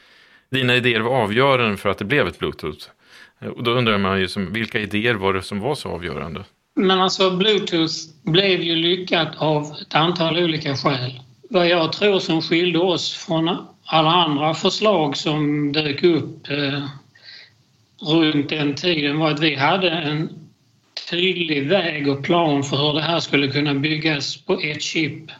dina 0.52 0.76
idéer 0.76 1.00
var 1.00 1.24
avgörande 1.24 1.78
för 1.78 1.90
att 1.90 1.98
det 1.98 2.06
blev 2.06 2.28
ett 2.28 2.40
Bluetooth. 2.40 2.88
Och 3.56 3.64
då 3.64 3.72
undrar 3.72 3.98
man 3.98 4.20
ju 4.20 4.28
som, 4.28 4.54
vilka 4.54 4.80
idéer 4.80 5.14
var 5.14 5.34
det 5.34 5.42
som 5.42 5.60
var 5.60 5.76
så 5.76 5.90
avgörande? 5.90 6.44
Men 6.76 7.02
alltså 7.02 7.32
Bluetooth 7.38 7.94
blev 8.24 8.62
ju 8.62 8.76
lyckat 8.76 9.36
av 9.38 9.64
ett 9.64 9.96
antal 9.96 10.38
olika 10.38 10.76
skäl. 10.76 11.20
Vad 11.50 11.68
jag 11.68 11.94
tror 11.94 12.20
som 12.20 12.42
skilde 12.42 12.80
oss 12.80 13.14
från 13.14 13.58
alla 13.86 14.10
andra 14.10 14.54
förslag 14.54 15.18
som 15.18 15.72
dök 15.72 16.04
upp 16.04 16.50
eh, 16.50 16.84
runt 18.02 18.50
den 18.50 18.76
tiden 18.76 19.20
var 19.20 19.32
att 19.32 19.40
vi 19.40 19.56
hade 19.56 19.90
en 19.90 20.30
tydlig 21.10 21.68
väg 21.68 22.08
och 22.08 22.24
plan 22.24 22.64
för 22.64 22.78
hur 22.78 22.94
det 22.94 23.02
här 23.02 23.20
skulle 23.20 23.48
kunna 23.48 23.74
byggas 23.74 24.38
på 24.46 24.60
ett 24.60 24.82
chip 24.82 25.32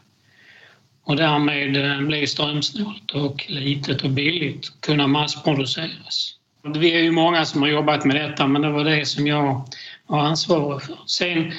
och 1.04 1.16
därmed 1.16 1.92
eh, 1.92 2.02
bli 2.02 2.28
strömsnålt 2.28 3.12
och 3.12 3.46
litet 3.48 4.04
och 4.04 4.10
billigt 4.10 4.82
kunna 4.82 5.08
massproduceras. 5.08 6.36
Vi 6.76 6.92
är 6.92 7.04
ju 7.04 7.12
många 7.12 7.46
som 7.46 7.62
har 7.62 7.70
jobbat 7.70 8.06
med 8.06 8.16
detta 8.16 8.48
men 8.48 8.62
det 8.62 8.70
var 8.70 8.84
det 8.84 9.06
som 9.06 9.28
jag 9.28 9.70
var 10.08 10.20
ansvarig 10.20 10.82
för. 10.82 10.98
Sen 11.06 11.54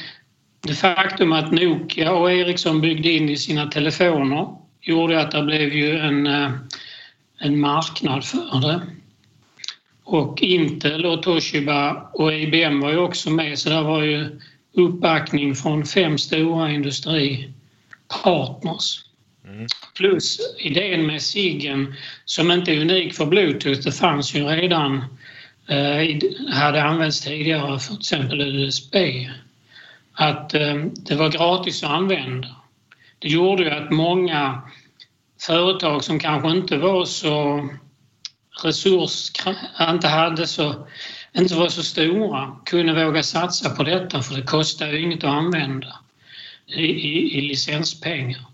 det 0.61 0.75
faktum 0.75 1.33
att 1.33 1.53
Nokia 1.53 2.13
och 2.13 2.33
Ericsson 2.33 2.81
byggde 2.81 3.11
in 3.11 3.29
i 3.29 3.37
sina 3.37 3.67
telefoner 3.67 4.49
gjorde 4.81 5.21
att 5.21 5.31
det 5.31 5.43
blev 5.43 5.75
ju 5.75 5.99
en, 5.99 6.27
eh, 6.27 6.51
en 7.39 7.61
marknad 7.61 8.25
för 8.25 8.61
det. 8.61 8.81
Och 10.05 10.43
Intel 10.43 11.07
och 11.07 11.23
Toshiba 11.23 12.11
och 12.13 12.35
IBM 12.35 12.81
var 12.81 12.91
ju 12.91 12.99
också 12.99 13.31
med 13.31 13.59
så 13.59 13.71
det 13.71 13.83
var 13.83 14.03
ju 14.03 14.41
uppbackning 14.73 15.55
från 15.55 15.87
fem 15.87 16.19
stora 16.19 16.71
industripartners. 16.71 19.05
Mm. 19.49 19.67
Plus 19.97 20.39
idén 20.59 21.07
med 21.07 21.23
SIGen 21.23 21.95
som 22.25 22.51
inte 22.51 22.73
är 22.73 22.81
unik 22.81 23.15
för 23.15 23.27
Bluetooth, 23.27 23.81
det 23.81 23.93
fanns 23.93 24.35
ju 24.35 24.45
redan, 24.45 25.05
eh, 25.69 26.19
hade 26.53 26.83
använts 26.83 27.21
tidigare 27.21 27.79
för 27.79 27.89
till 27.89 27.99
exempel 27.99 28.41
USB. 28.41 28.97
Att 30.13 30.55
eh, 30.55 30.75
det 30.95 31.15
var 31.15 31.29
gratis 31.29 31.83
att 31.83 31.91
använda. 31.91 32.49
Det 33.19 33.29
gjorde 33.29 33.63
ju 33.63 33.71
att 33.71 33.91
många 33.91 34.63
företag 35.47 36.05
som 36.05 36.19
kanske 36.19 36.51
inte 36.51 36.77
var 36.77 37.05
så 37.05 37.69
resurs, 38.65 39.33
inte 39.91 40.09
hade 40.09 40.47
så, 40.47 40.87
inte 41.33 41.55
var 41.55 41.69
så 41.69 41.83
stora 41.83 42.57
kunde 42.65 43.05
våga 43.05 43.23
satsa 43.23 43.71
på 43.71 43.83
detta 43.83 44.23
för 44.23 44.35
det 44.35 44.43
kostar 44.43 44.87
ju 44.87 45.01
inget 45.01 45.25
att 45.25 45.31
använda 45.31 45.95
i, 46.67 46.85
i, 46.85 47.39
i 47.39 47.41
licenspengar. 47.41 48.47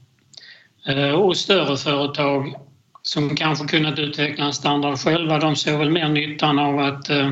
Eh, 0.87 1.11
och 1.11 1.37
större 1.37 1.77
företag 1.77 2.55
som 3.03 3.37
kanske 3.37 3.67
kunnat 3.67 3.99
utveckla 3.99 4.45
en 4.45 4.53
standard 4.53 4.99
själva, 4.99 5.39
de 5.39 5.57
såg 5.57 5.79
väl 5.79 5.91
mer 5.91 6.09
nyttan 6.09 6.59
av 6.59 6.79
att 6.79 7.11
eh, 7.11 7.31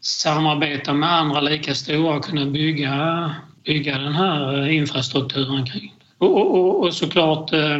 samarbeta 0.00 0.92
med 0.92 1.12
andra 1.12 1.40
lika 1.40 1.74
stora 1.74 2.16
och 2.16 2.24
kunna 2.24 2.46
bygga, 2.46 3.34
bygga 3.64 3.98
den 3.98 4.14
här 4.14 4.62
eh, 4.62 4.76
infrastrukturen 4.76 5.66
kring 5.66 5.94
och, 6.18 6.36
och, 6.36 6.84
och 6.84 6.94
såklart 6.94 7.52
eh, 7.52 7.78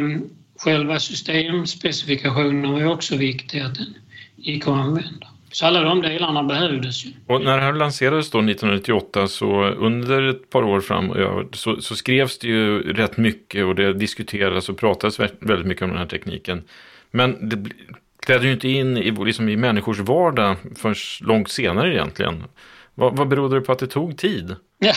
själva 0.63 0.99
systemspecifikationen 0.99 2.71
var 2.71 2.85
också 2.85 3.15
viktig 3.15 3.59
att 3.59 3.75
den 3.75 3.93
gick 4.35 4.67
att 4.67 4.73
använda. 4.73 5.27
Så 5.51 5.65
alla 5.65 5.81
de 5.81 6.01
delarna 6.01 6.43
behövdes 6.43 7.05
ju. 7.05 7.09
Och 7.27 7.41
när 7.41 7.57
det 7.57 7.63
här 7.63 7.73
lanserades 7.73 8.29
då 8.29 8.37
1998 8.37 9.27
så 9.27 9.63
under 9.63 10.29
ett 10.29 10.49
par 10.49 10.63
år 10.63 10.81
fram 10.81 11.13
så, 11.53 11.81
så 11.81 11.95
skrevs 11.95 12.37
det 12.37 12.47
ju 12.47 12.93
rätt 12.93 13.17
mycket 13.17 13.65
och 13.65 13.75
det 13.75 13.93
diskuterades 13.93 14.69
och 14.69 14.77
pratades 14.77 15.19
väldigt 15.19 15.67
mycket 15.67 15.83
om 15.83 15.89
den 15.89 15.97
här 15.97 16.05
tekniken. 16.05 16.63
Men 17.11 17.49
det 17.49 17.69
trädde 18.25 18.47
ju 18.47 18.53
inte 18.53 18.69
in 18.69 18.97
i, 18.97 19.11
liksom 19.11 19.49
i 19.49 19.55
människors 19.55 19.99
vardag 19.99 20.55
förrän 20.75 20.95
långt 21.21 21.49
senare 21.49 21.93
egentligen. 21.93 22.43
Vad, 22.95 23.17
vad 23.17 23.27
berodde 23.27 23.55
det 23.55 23.61
på 23.61 23.71
att 23.71 23.79
det 23.79 23.87
tog 23.87 24.17
tid? 24.17 24.55
Ja, 24.79 24.93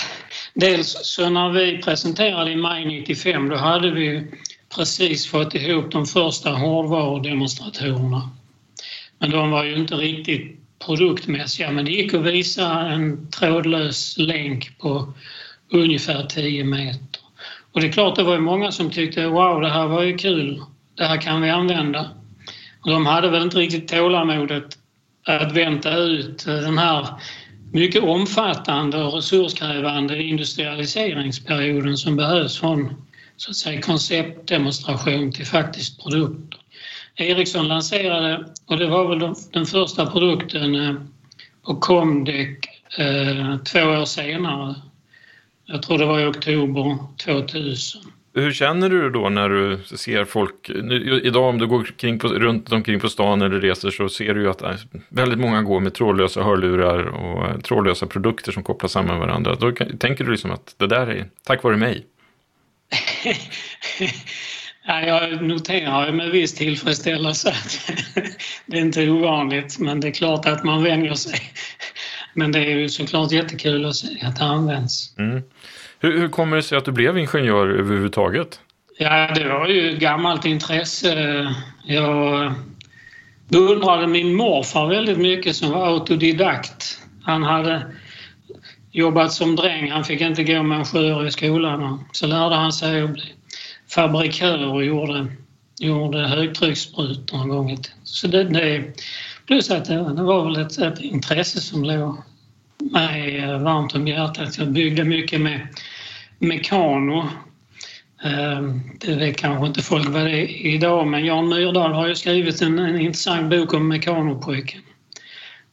dels 0.55 0.99
så 1.03 1.31
när 1.31 1.51
vi 1.51 1.83
presenterade 1.83 2.51
i 2.51 2.57
maj 2.57 2.85
95 2.85 3.49
då 3.49 3.57
hade 3.57 3.91
vi 3.91 4.27
precis 4.77 5.27
fått 5.27 5.55
ihop 5.55 5.93
de 5.93 6.07
första 6.07 6.51
hårdvarudemonstratorerna. 6.51 8.31
Men 9.19 9.31
de 9.31 9.51
var 9.51 9.65
ju 9.65 9.77
inte 9.77 9.95
riktigt 9.95 10.61
produktmässiga 10.87 11.71
men 11.71 11.85
det 11.85 11.91
gick 11.91 12.15
att 12.15 12.23
visa 12.25 12.81
en 12.81 13.31
trådlös 13.31 14.19
länk 14.19 14.79
på 14.79 15.13
ungefär 15.73 16.27
10 16.27 16.65
meter. 16.65 17.21
Och 17.73 17.81
det 17.81 17.87
är 17.87 17.93
klart, 17.93 18.17
det 18.17 18.23
var 18.23 18.35
ju 18.35 18.41
många 18.41 18.73
som 18.73 18.91
tyckte 18.91 19.27
wow, 19.27 19.61
det 19.61 19.71
här 19.71 19.87
var 19.87 20.03
ju 20.03 20.19
kul, 20.19 20.63
det 20.95 21.05
här 21.05 21.21
kan 21.21 21.43
vi 21.43 21.51
använda. 21.51 22.11
Och 22.81 22.91
de 22.91 23.07
hade 23.07 23.31
väl 23.31 23.43
inte 23.43 23.59
riktigt 23.59 23.89
tålamodet 23.89 24.79
att 25.27 25.53
vänta 25.53 25.97
ut 25.97 26.45
den 26.45 26.79
här 26.79 27.09
mycket 27.73 28.03
omfattande 28.03 29.03
och 29.03 29.15
resurskrävande 29.15 30.23
industrialiseringsperioden 30.23 31.97
som 31.97 32.17
behövs 32.17 32.61
från 32.61 33.06
så 33.37 33.51
att 33.51 33.57
säga, 33.57 33.81
konceptdemonstration 33.81 35.33
till 35.33 35.47
faktiskt 35.47 36.03
produkter. 36.03 36.61
Ericsson 37.17 37.69
lanserade, 37.69 38.45
och 38.67 38.79
det 38.79 38.87
var 38.87 39.09
väl 39.09 39.35
den 39.53 39.67
första 39.67 40.07
produkten 40.07 40.75
eh, 40.75 40.95
på 41.67 41.77
Comdec 41.77 42.59
eh, 42.99 43.57
två 43.57 43.81
år 43.81 44.05
senare. 44.05 44.75
Jag 45.67 45.83
tror 45.83 45.99
det 45.99 46.07
var 46.07 46.21
i 46.21 46.27
oktober 46.27 46.99
2000. 47.25 48.03
Hur 48.35 48.53
känner 48.53 48.89
du 48.89 49.11
då 49.11 49.29
när 49.29 49.49
du 49.49 49.79
ser 49.97 50.25
folk, 50.25 50.71
nu, 50.83 51.21
idag 51.25 51.49
om 51.49 51.59
du 51.59 51.67
går 51.67 51.85
kring 51.85 52.19
på, 52.19 52.29
runt 52.29 52.73
omkring 52.73 53.01
på 53.01 53.09
stan 53.09 53.43
eller 53.43 53.61
reser 53.61 53.91
så 53.91 54.09
ser 54.09 54.35
du 54.35 54.41
ju 54.43 54.51
att 54.51 54.63
eh, 54.63 54.71
väldigt 55.09 55.39
många 55.39 55.63
går 55.63 55.81
med 55.81 55.95
trådlösa 55.95 56.43
hörlurar 56.43 56.99
och 57.07 57.47
eh, 57.47 57.59
trådlösa 57.59 58.07
produkter 58.07 58.53
som 58.53 58.63
kopplar 58.63 58.89
samman 58.89 59.19
varandra. 59.19 59.55
Då 59.55 59.73
tänker 59.99 60.25
du 60.25 60.31
liksom 60.31 60.51
att 60.51 60.75
det 60.79 60.87
där 60.87 61.07
är 61.07 61.29
tack 61.43 61.63
vare 61.63 61.77
mig 61.77 62.07
ja, 64.87 65.03
jag 65.03 65.43
noterar 65.43 66.13
med 66.13 66.31
viss 66.31 66.55
tillfredsställelse 66.55 67.49
att 67.49 67.93
det 68.67 68.77
är 68.77 68.81
inte 68.81 69.11
ovanligt 69.11 69.79
men 69.79 70.01
det 70.01 70.09
är 70.09 70.13
klart 70.13 70.47
att 70.47 70.65
man 70.65 70.83
vänjer 70.83 71.15
sig. 71.15 71.41
Men 72.35 72.53
det 72.53 72.59
är 72.59 72.77
ju 72.79 72.89
såklart 72.89 73.33
jättekul 73.33 73.85
att 73.85 73.97
se 73.97 74.21
att 74.23 74.37
det 74.37 74.45
används. 74.45 75.17
Mm. 75.19 75.43
Hur, 75.99 76.19
hur 76.19 76.29
kommer 76.29 76.57
det 76.57 76.63
sig 76.63 76.79
att 76.79 76.85
du 76.85 76.93
blev 76.93 77.19
ingenjör 77.19 77.69
överhuvudtaget? 77.69 78.61
Ja, 78.99 79.31
det 79.35 79.49
var 79.49 79.69
ju 79.69 79.91
ett 79.93 80.01
gammalt 80.01 80.45
intresse. 80.45 81.55
Jag 81.85 82.53
beundrade 83.49 84.07
min 84.07 84.35
morfar 84.35 84.87
väldigt 84.89 85.19
mycket 85.19 85.57
som 85.57 85.71
var 85.71 85.87
autodidakt. 85.87 87.01
Han 87.23 87.43
hade 87.43 87.87
jobbat 88.97 89.33
som 89.33 89.57
dräng. 89.57 89.91
Han 89.91 90.05
fick 90.05 90.21
inte 90.21 90.45
gå 90.45 90.63
med 90.63 90.79
en 90.79 90.85
sjuårig 90.85 91.29
i 91.29 91.31
skolan. 91.31 92.05
Så 92.13 92.27
lärde 92.27 92.55
han 92.55 92.73
sig 92.73 93.03
att 93.03 93.11
bli 93.11 93.23
fabrikör 93.89 94.67
och 94.67 94.85
gjorde, 94.85 95.27
gjorde 95.81 96.19
högtryckssprutor 96.19 97.43
en 97.43 97.49
gång 97.49 97.79
Så 98.05 98.27
det, 98.27 98.45
det, 98.45 98.85
plus 99.47 99.71
att 99.71 99.85
det, 99.85 99.95
det 99.95 100.23
var 100.23 100.45
väl 100.45 100.57
ett, 100.57 100.79
ett 100.79 101.01
intresse 101.01 101.61
som 101.61 101.85
låg 101.85 102.17
mig 102.93 103.41
varmt 103.59 103.95
om 103.95 104.09
hjärtat. 104.09 104.59
Jag 104.59 104.73
byggde 104.73 105.05
mycket 105.05 105.41
med 105.41 105.69
Mekano. 106.39 107.29
Ehm, 108.25 108.81
det 109.01 109.15
vet 109.15 109.37
kanske 109.37 109.67
inte 109.67 109.83
folk 109.83 110.09
vad 110.09 110.25
det 110.25 110.31
är 110.31 110.67
idag 110.67 111.07
men 111.07 111.25
Jan 111.25 111.49
Myrdal 111.49 111.93
har 111.93 112.09
ju 112.09 112.15
skrivit 112.15 112.63
en, 112.63 112.79
en 112.79 113.01
intressant 113.01 113.51
bok 113.51 113.75
om 113.75 113.89
Mekanopojken. 113.89 114.81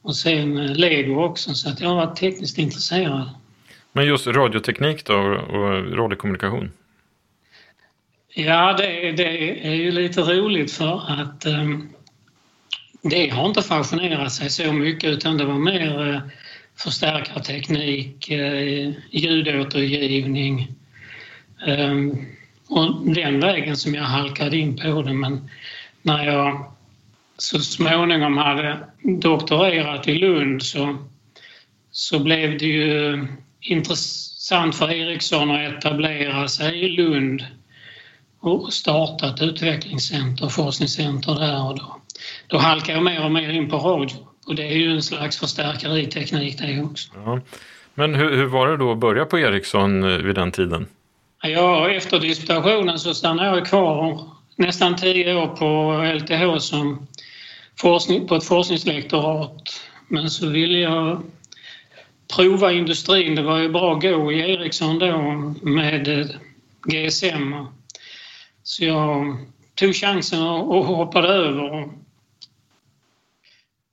Och 0.04 0.16
sen 0.16 0.58
eh, 0.58 0.76
lego 0.76 1.24
också 1.24 1.54
så 1.54 1.70
att 1.70 1.82
jag 1.82 1.90
har 1.90 1.96
varit 1.96 2.16
tekniskt 2.16 2.58
intresserad. 2.58 3.30
Men 3.92 4.06
just 4.06 4.28
radioteknik 4.28 5.06
då 5.06 5.16
och 5.16 5.98
radiokommunikation? 5.98 6.72
Ja, 8.36 8.74
det, 8.74 9.12
det 9.12 9.68
är 9.68 9.76
ju 9.76 9.92
lite 9.92 10.22
roligt 10.22 10.72
för 10.72 11.02
att 11.08 11.46
um, 11.46 11.90
det 13.02 13.30
har 13.30 13.48
inte 13.48 13.62
fascinerat 13.62 14.32
sig 14.32 14.50
så 14.50 14.74
mycket 14.74 15.10
utan 15.10 15.38
det 15.38 15.46
var 15.46 15.60
mer 15.60 16.10
uh, 16.10 16.20
förstärkarteknik, 16.76 18.32
uh, 18.32 18.92
ljudåtergivning 19.12 20.68
um, 21.68 22.26
och 22.68 23.14
den 23.16 23.40
vägen 23.40 23.78
som 23.78 23.96
jag 23.96 24.04
halkade 24.04 24.58
in 24.58 24.76
på 24.78 25.02
det. 25.02 25.14
Men 25.14 25.50
när 26.02 26.26
jag 26.26 26.74
så 27.38 27.60
småningom 27.60 28.38
hade 28.38 28.80
doktorerat 29.04 30.08
i 30.08 30.16
Lund 30.16 30.64
så, 30.64 30.98
så 31.92 32.20
blev 32.20 32.58
det 32.58 32.66
ju 32.66 33.28
intressant 33.62 34.76
för 34.76 34.92
Ericsson 34.92 35.52
att 35.52 35.74
etablera 35.74 36.48
sig 36.48 36.86
i 36.86 36.90
Lund 36.90 37.46
och 38.40 38.74
starta 38.74 39.30
ett 39.30 39.42
utvecklingscenter, 39.42 40.48
forskningscenter 40.48 41.36
där 41.36 41.68
och 41.68 41.80
då, 41.80 41.98
då 42.48 42.58
halkade 42.58 42.94
jag 42.94 43.04
mer 43.04 43.26
och 43.26 43.32
mer 43.32 43.50
in 43.50 43.70
på 43.70 43.78
radio, 43.78 44.18
och 44.48 44.56
det 44.56 44.68
är 44.68 44.76
ju 44.76 44.92
en 44.92 45.02
slags 45.02 45.40
förstärkeriteknik 45.40 46.58
det 46.60 46.82
också. 46.82 47.12
Ja. 47.16 47.40
Men 47.94 48.16
hur, 48.16 48.36
hur 48.36 48.46
var 48.46 48.68
det 48.68 48.78
då 48.78 48.92
att 48.92 48.98
börja 48.98 49.26
på 49.26 49.40
Ericsson 49.40 50.04
eh, 50.04 50.18
vid 50.18 50.36
den 50.36 50.52
tiden? 50.52 50.88
Ja, 51.44 51.90
efter 51.90 52.20
disputationen 52.20 53.00
så 53.00 53.14
stannade 53.14 53.50
jag 53.50 53.66
kvar 53.66 54.32
nästan 54.56 54.96
tio 54.96 55.36
år 55.36 55.48
på 55.48 56.02
LTH 56.18 56.60
som 56.60 57.08
forskning, 57.80 58.28
på 58.28 58.36
ett 58.36 58.44
forskningslektorat. 58.44 59.82
Men 60.08 60.30
så 60.30 60.50
ville 60.50 60.80
jag 60.80 61.22
prova 62.36 62.72
industrin. 62.72 63.36
Det 63.36 63.42
var 63.42 63.58
ju 63.58 63.70
bra 63.70 63.94
gå 63.94 64.32
i 64.32 64.40
Ericsson 64.40 65.00
då 65.00 65.22
med 65.62 66.30
GSM. 66.84 67.54
Så 68.64 68.86
jag 68.86 69.38
tog 69.76 69.96
chansen 69.96 70.42
och 70.42 70.86
hoppade 70.86 71.28
över. 71.28 71.90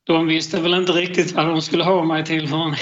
De 0.04 0.26
visste 0.26 0.60
väl 0.60 0.74
inte 0.74 0.92
riktigt 0.92 1.32
vad 1.32 1.46
de 1.46 1.62
skulle 1.62 1.84
ha 1.84 2.04
mig 2.04 2.24
till 2.24 2.48
för 2.48 2.76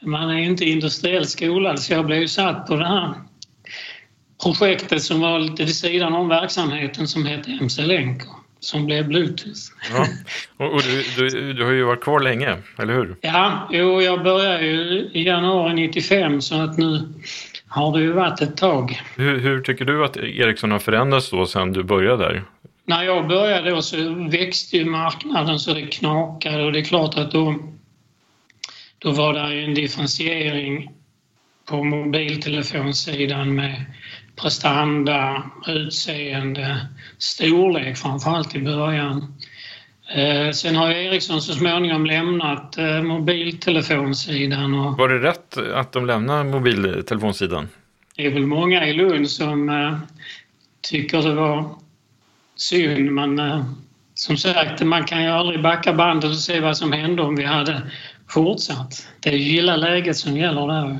man 0.06 0.30
är 0.30 0.38
ju 0.38 0.44
inte 0.46 0.64
industriellt 0.64 1.28
skolad 1.28 1.80
så 1.80 1.92
jag 1.92 2.06
blev 2.06 2.20
ju 2.20 2.28
satt 2.28 2.66
på 2.66 2.76
det 2.76 2.86
här 2.86 3.14
projektet 4.42 5.02
som 5.02 5.20
var 5.20 5.38
lite 5.38 5.64
vid 5.64 5.76
sidan 5.76 6.14
om 6.14 6.28
verksamheten 6.28 7.08
som 7.08 7.26
hette 7.26 7.50
MC 7.50 7.82
Lenker 7.82 8.28
som 8.60 8.86
blev 8.86 9.08
Bluetooth. 9.08 9.60
Ja. 9.92 10.06
Och, 10.56 10.74
och 10.74 10.82
du, 10.82 11.28
du, 11.28 11.52
du, 11.52 11.64
har 11.64 11.72
ju 11.72 11.84
varit 11.84 12.00
kvar 12.00 12.20
länge, 12.20 12.56
eller 12.78 12.94
hur? 12.94 13.16
Ja, 13.20 13.68
jo, 13.72 14.02
jag 14.02 14.22
började 14.22 14.66
ju 14.66 15.10
i 15.12 15.22
januari 15.22 15.74
95 15.74 16.40
så 16.40 16.54
att 16.54 16.78
nu 16.78 17.14
har 17.68 17.92
det 17.92 18.00
ju 18.00 18.12
varit 18.12 18.40
ett 18.40 18.56
tag. 18.56 19.00
Hur, 19.16 19.38
hur 19.38 19.60
tycker 19.60 19.84
du 19.84 20.04
att 20.04 20.16
Ericsson 20.16 20.70
har 20.70 20.78
förändrats 20.78 21.30
då 21.30 21.46
sedan 21.46 21.72
du 21.72 21.82
började 21.82 22.24
där? 22.24 22.44
När 22.84 23.02
jag 23.02 23.28
började 23.28 23.70
då 23.70 23.82
så 23.82 24.14
växte 24.30 24.76
ju 24.76 24.84
marknaden 24.84 25.58
så 25.58 25.74
det 25.74 25.86
knakade 25.86 26.64
och 26.64 26.72
det 26.72 26.78
är 26.78 26.84
klart 26.84 27.18
att 27.18 27.32
då, 27.32 27.54
då 28.98 29.10
var 29.10 29.32
det 29.32 29.64
en 29.64 29.74
differentiering 29.74 30.90
på 31.68 31.84
mobiltelefonsidan 31.84 33.54
med 33.54 33.84
prestanda, 34.40 35.42
utseende, 35.66 36.88
storlek 37.18 37.96
framförallt 37.96 38.54
i 38.54 38.62
början. 38.62 39.34
Eh, 40.14 40.50
sen 40.50 40.76
har 40.76 40.90
Ericsson 40.90 41.42
så 41.42 41.52
småningom 41.52 42.06
lämnat 42.06 42.78
eh, 42.78 43.02
mobiltelefonsidan. 43.02 44.74
Och 44.74 44.98
Var 44.98 45.08
det 45.08 45.18
rätt 45.18 45.56
att 45.74 45.92
de 45.92 46.06
lämnade 46.06 46.44
mobiltelefonsidan? 46.44 47.68
Det 48.16 48.26
är 48.26 48.30
väl 48.30 48.46
många 48.46 48.86
i 48.86 48.92
Lund 48.92 49.30
som 49.30 49.68
eh, 49.68 49.98
tycker 50.90 51.22
det 51.22 51.34
var 51.34 51.70
synd 52.56 53.12
men 53.12 53.40
som 54.14 54.36
sagt 54.36 54.82
man 54.82 55.04
kan 55.04 55.22
ju 55.22 55.28
aldrig 55.28 55.62
backa 55.62 55.92
bandet 55.92 56.30
och 56.30 56.36
se 56.36 56.60
vad 56.60 56.76
som 56.76 56.92
hände 56.92 57.22
om 57.22 57.36
vi 57.36 57.44
hade 57.44 57.82
fortsatt. 58.28 59.08
Det 59.20 59.30
är 59.30 59.36
gilla 59.36 59.76
läget 59.76 60.16
som 60.16 60.36
gäller 60.36 60.66
där. 60.66 60.98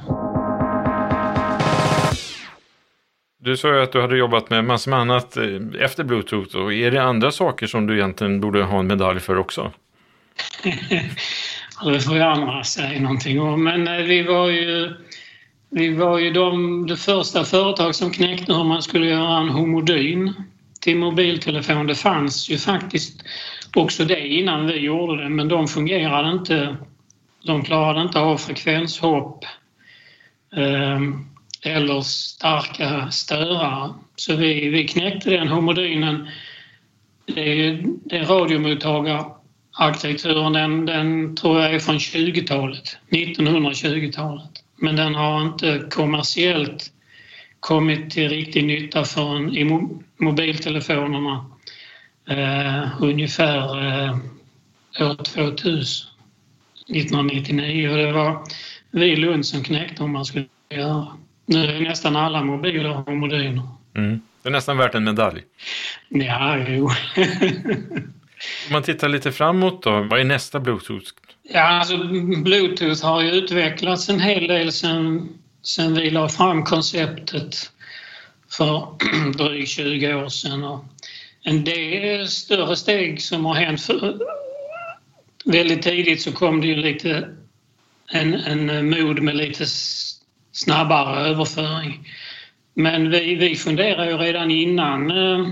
Du 3.48 3.56
sa 3.56 3.74
ju 3.74 3.82
att 3.82 3.92
du 3.92 4.00
hade 4.00 4.16
jobbat 4.16 4.50
med 4.50 4.64
massor 4.64 4.90
med 4.90 5.00
annat 5.00 5.36
eh, 5.36 5.44
efter 5.80 6.04
Bluetooth. 6.04 6.56
Och 6.56 6.72
är 6.72 6.90
det 6.90 7.02
andra 7.02 7.30
saker 7.30 7.66
som 7.66 7.86
du 7.86 7.94
egentligen 7.94 8.40
borde 8.40 8.62
ha 8.62 8.78
en 8.78 8.86
medalj 8.86 9.20
för 9.20 9.38
också? 9.38 9.72
det 11.84 12.00
får 12.00 12.14
ju 12.14 12.22
andra 12.22 12.64
säga 12.64 13.00
någonting 13.00 13.40
om. 13.40 13.64
Men 13.64 13.88
eh, 13.88 14.04
vi 14.04 14.22
var 14.22 14.48
ju, 14.48 14.94
vi 15.70 15.94
var 15.94 16.18
ju 16.18 16.30
de, 16.30 16.86
det 16.86 16.96
första 16.96 17.44
företag 17.44 17.94
som 17.94 18.10
knäckte 18.10 18.52
hur 18.52 18.64
man 18.64 18.82
skulle 18.82 19.06
göra 19.06 19.38
en 19.38 19.48
homodyn 19.48 20.34
till 20.80 20.96
mobiltelefon. 20.96 21.86
Det 21.86 21.94
fanns 21.94 22.50
ju 22.50 22.58
faktiskt 22.58 23.22
också 23.76 24.04
det 24.04 24.26
innan 24.26 24.66
vi 24.66 24.78
gjorde 24.78 25.22
det 25.22 25.28
men 25.28 25.48
de 25.48 25.68
fungerade 25.68 26.30
inte. 26.30 26.76
De 27.44 27.62
klarade 27.62 28.02
inte 28.02 28.20
av 28.20 28.36
frekvenshopp. 28.36 29.44
Um, 30.56 31.28
eller 31.62 32.00
starka 32.00 33.10
störare. 33.10 33.94
Så 34.16 34.36
vi, 34.36 34.68
vi 34.68 34.88
knäckte 34.88 35.30
den 35.30 35.48
homodynen. 35.48 36.28
Det 37.26 37.40
är, 37.40 37.84
det 38.04 38.16
är 38.16 38.24
radiomottagararkitekturen, 38.24 40.52
den, 40.52 40.86
den 40.86 41.36
tror 41.36 41.60
jag 41.60 41.74
är 41.74 41.78
från 41.78 41.98
20-talet, 41.98 42.98
1920-talet. 43.10 44.50
Men 44.76 44.96
den 44.96 45.14
har 45.14 45.42
inte 45.42 45.86
kommersiellt 45.90 46.92
kommit 47.60 48.10
till 48.10 48.28
riktig 48.28 48.64
nytta 48.64 49.04
förrän 49.04 49.56
i 49.56 49.88
mobiltelefonerna 50.16 51.46
eh, 52.28 53.02
ungefär 53.02 53.86
eh, 53.86 54.16
år 55.00 55.24
2000, 55.24 56.10
1999. 56.88 57.90
Och 57.90 57.96
det 57.96 58.12
var 58.12 58.42
vi 58.90 59.06
i 59.06 59.16
Lund 59.16 59.46
som 59.46 59.64
knäckte 59.64 60.02
hur 60.02 60.10
man 60.10 60.24
skulle 60.24 60.46
göra. 60.70 61.06
Nu 61.48 61.64
är 61.64 61.80
nästan 61.80 62.16
alla 62.16 62.44
mobiler 62.44 62.88
homodyner. 62.88 63.62
Mm. 63.96 64.20
Det 64.42 64.48
är 64.48 64.50
nästan 64.50 64.76
värt 64.76 64.94
en 64.94 65.04
medalj. 65.04 65.42
Ja, 66.08 66.58
jo. 66.58 66.90
Om 68.66 68.72
man 68.72 68.82
tittar 68.82 69.08
lite 69.08 69.32
framåt 69.32 69.82
då, 69.82 70.02
vad 70.10 70.20
är 70.20 70.24
nästa 70.24 70.60
Bluetooth? 70.60 71.06
Ja, 71.42 71.62
alltså 71.62 71.98
Bluetooth 72.42 73.04
har 73.04 73.22
ju 73.22 73.30
utvecklats 73.30 74.08
en 74.08 74.20
hel 74.20 74.46
del 74.46 74.72
sen, 74.72 75.28
sen 75.62 75.94
vi 75.94 76.10
la 76.10 76.28
fram 76.28 76.64
konceptet 76.64 77.72
för 78.50 78.88
drygt 79.38 79.70
20 79.70 80.14
år 80.14 80.28
sedan. 80.28 80.64
Och 80.64 80.84
en 81.42 81.64
del 81.64 82.28
större 82.28 82.76
steg 82.76 83.22
som 83.22 83.44
har 83.44 83.54
hänt 83.54 83.82
för, 83.82 84.18
väldigt 85.44 85.82
tidigt 85.82 86.22
så 86.22 86.32
kom 86.32 86.60
det 86.60 86.66
ju 86.66 86.76
lite 86.76 87.28
en, 88.12 88.34
en 88.34 88.90
mod 88.90 89.22
med 89.22 89.36
lite 89.36 89.66
snabbare 90.58 91.28
överföring. 91.28 92.08
Men 92.74 93.10
vi, 93.10 93.34
vi 93.34 93.56
funderade 93.56 94.10
ju 94.10 94.16
redan 94.16 94.50
innan 94.50 95.10
eh, 95.10 95.46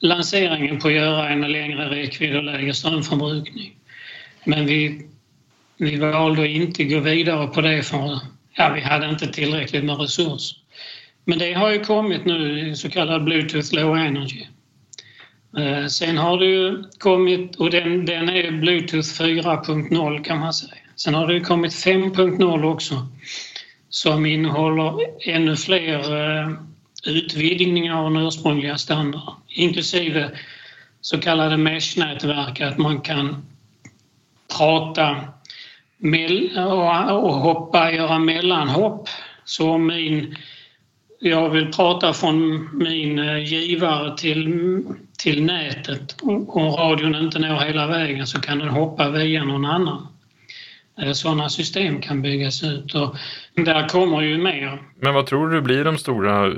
lanseringen 0.00 0.78
på 0.78 0.88
att 0.88 0.94
göra 0.94 1.28
en 1.28 1.40
längre 1.52 1.90
räckvidd 1.90 2.36
och 2.36 2.44
lägre 2.44 2.74
strömförbrukning. 2.74 3.76
Men 4.44 4.66
vi, 4.66 5.06
vi 5.76 5.96
valde 5.96 6.42
att 6.42 6.48
inte 6.48 6.84
gå 6.84 7.00
vidare 7.00 7.46
på 7.46 7.60
det 7.60 7.82
för 7.82 8.20
ja, 8.56 8.72
vi 8.74 8.80
hade 8.80 9.08
inte 9.08 9.26
tillräckligt 9.26 9.84
med 9.84 10.00
resurser. 10.00 10.58
Men 11.24 11.38
det 11.38 11.52
har 11.52 11.70
ju 11.70 11.84
kommit 11.84 12.24
nu, 12.24 12.76
så 12.76 12.90
kallad 12.90 13.24
Bluetooth 13.24 13.74
Low 13.74 13.96
Energy. 13.96 14.46
Eh, 15.58 15.86
sen 15.86 16.18
har 16.18 16.38
det 16.38 16.46
ju 16.46 16.84
kommit, 16.98 17.56
och 17.56 17.70
den, 17.70 18.06
den 18.06 18.28
är 18.28 18.50
Bluetooth 18.50 19.08
4.0 19.08 20.24
kan 20.24 20.38
man 20.38 20.52
säga. 20.52 20.72
Sen 20.96 21.14
har 21.14 21.26
det 21.26 21.34
ju 21.34 21.40
kommit 21.40 21.72
5.0 21.72 22.72
också 22.72 23.06
som 23.96 24.26
innehåller 24.26 24.94
ännu 25.28 25.56
fler 25.56 25.98
eh, 26.16 26.50
utvidgningar 27.06 27.96
av 27.96 28.12
den 28.12 28.22
ursprungliga 28.22 28.78
standarden 28.78 29.34
inklusive 29.48 30.30
så 31.00 31.20
kallade 31.20 31.56
mesh-nätverk, 31.56 32.60
att 32.60 32.78
man 32.78 33.00
kan 33.00 33.46
prata 34.56 35.16
och 37.10 37.34
hoppa, 37.34 37.92
göra 37.92 38.18
mellanhopp. 38.18 39.08
Så 39.44 39.70
om 39.70 39.86
min, 39.86 40.36
jag 41.20 41.50
vill 41.50 41.72
prata 41.72 42.12
från 42.12 42.68
min 42.78 43.18
eh, 43.18 43.38
givare 43.38 44.16
till, 44.16 44.82
till 45.18 45.42
nätet 45.42 46.16
och 46.22 46.78
radion 46.78 47.14
inte 47.14 47.38
når 47.38 47.60
hela 47.60 47.86
vägen 47.86 48.26
så 48.26 48.40
kan 48.40 48.58
den 48.58 48.68
hoppa 48.68 49.10
via 49.10 49.44
någon 49.44 49.64
annan. 49.64 50.06
Eh, 51.02 51.12
sådana 51.12 51.48
system 51.48 52.00
kan 52.00 52.22
byggas 52.22 52.64
ut 52.64 52.94
och 52.94 53.16
där 53.54 53.88
kommer 53.88 54.20
ju 54.20 54.38
mer. 54.38 54.82
Men 55.00 55.14
vad 55.14 55.26
tror 55.26 55.50
du 55.50 55.60
blir 55.60 55.84
de 55.84 55.98
stora 55.98 56.52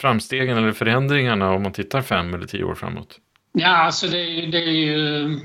framstegen 0.00 0.58
eller 0.58 0.72
förändringarna 0.72 1.50
om 1.50 1.62
man 1.62 1.72
tittar 1.72 2.02
fem 2.02 2.34
eller 2.34 2.46
tio 2.46 2.64
år 2.64 2.74
framåt? 2.74 3.18
Ja, 3.52 3.68
alltså 3.68 4.06
det, 4.06 4.46
det 4.46 4.58
är 4.58 4.72
ju... 4.72 5.38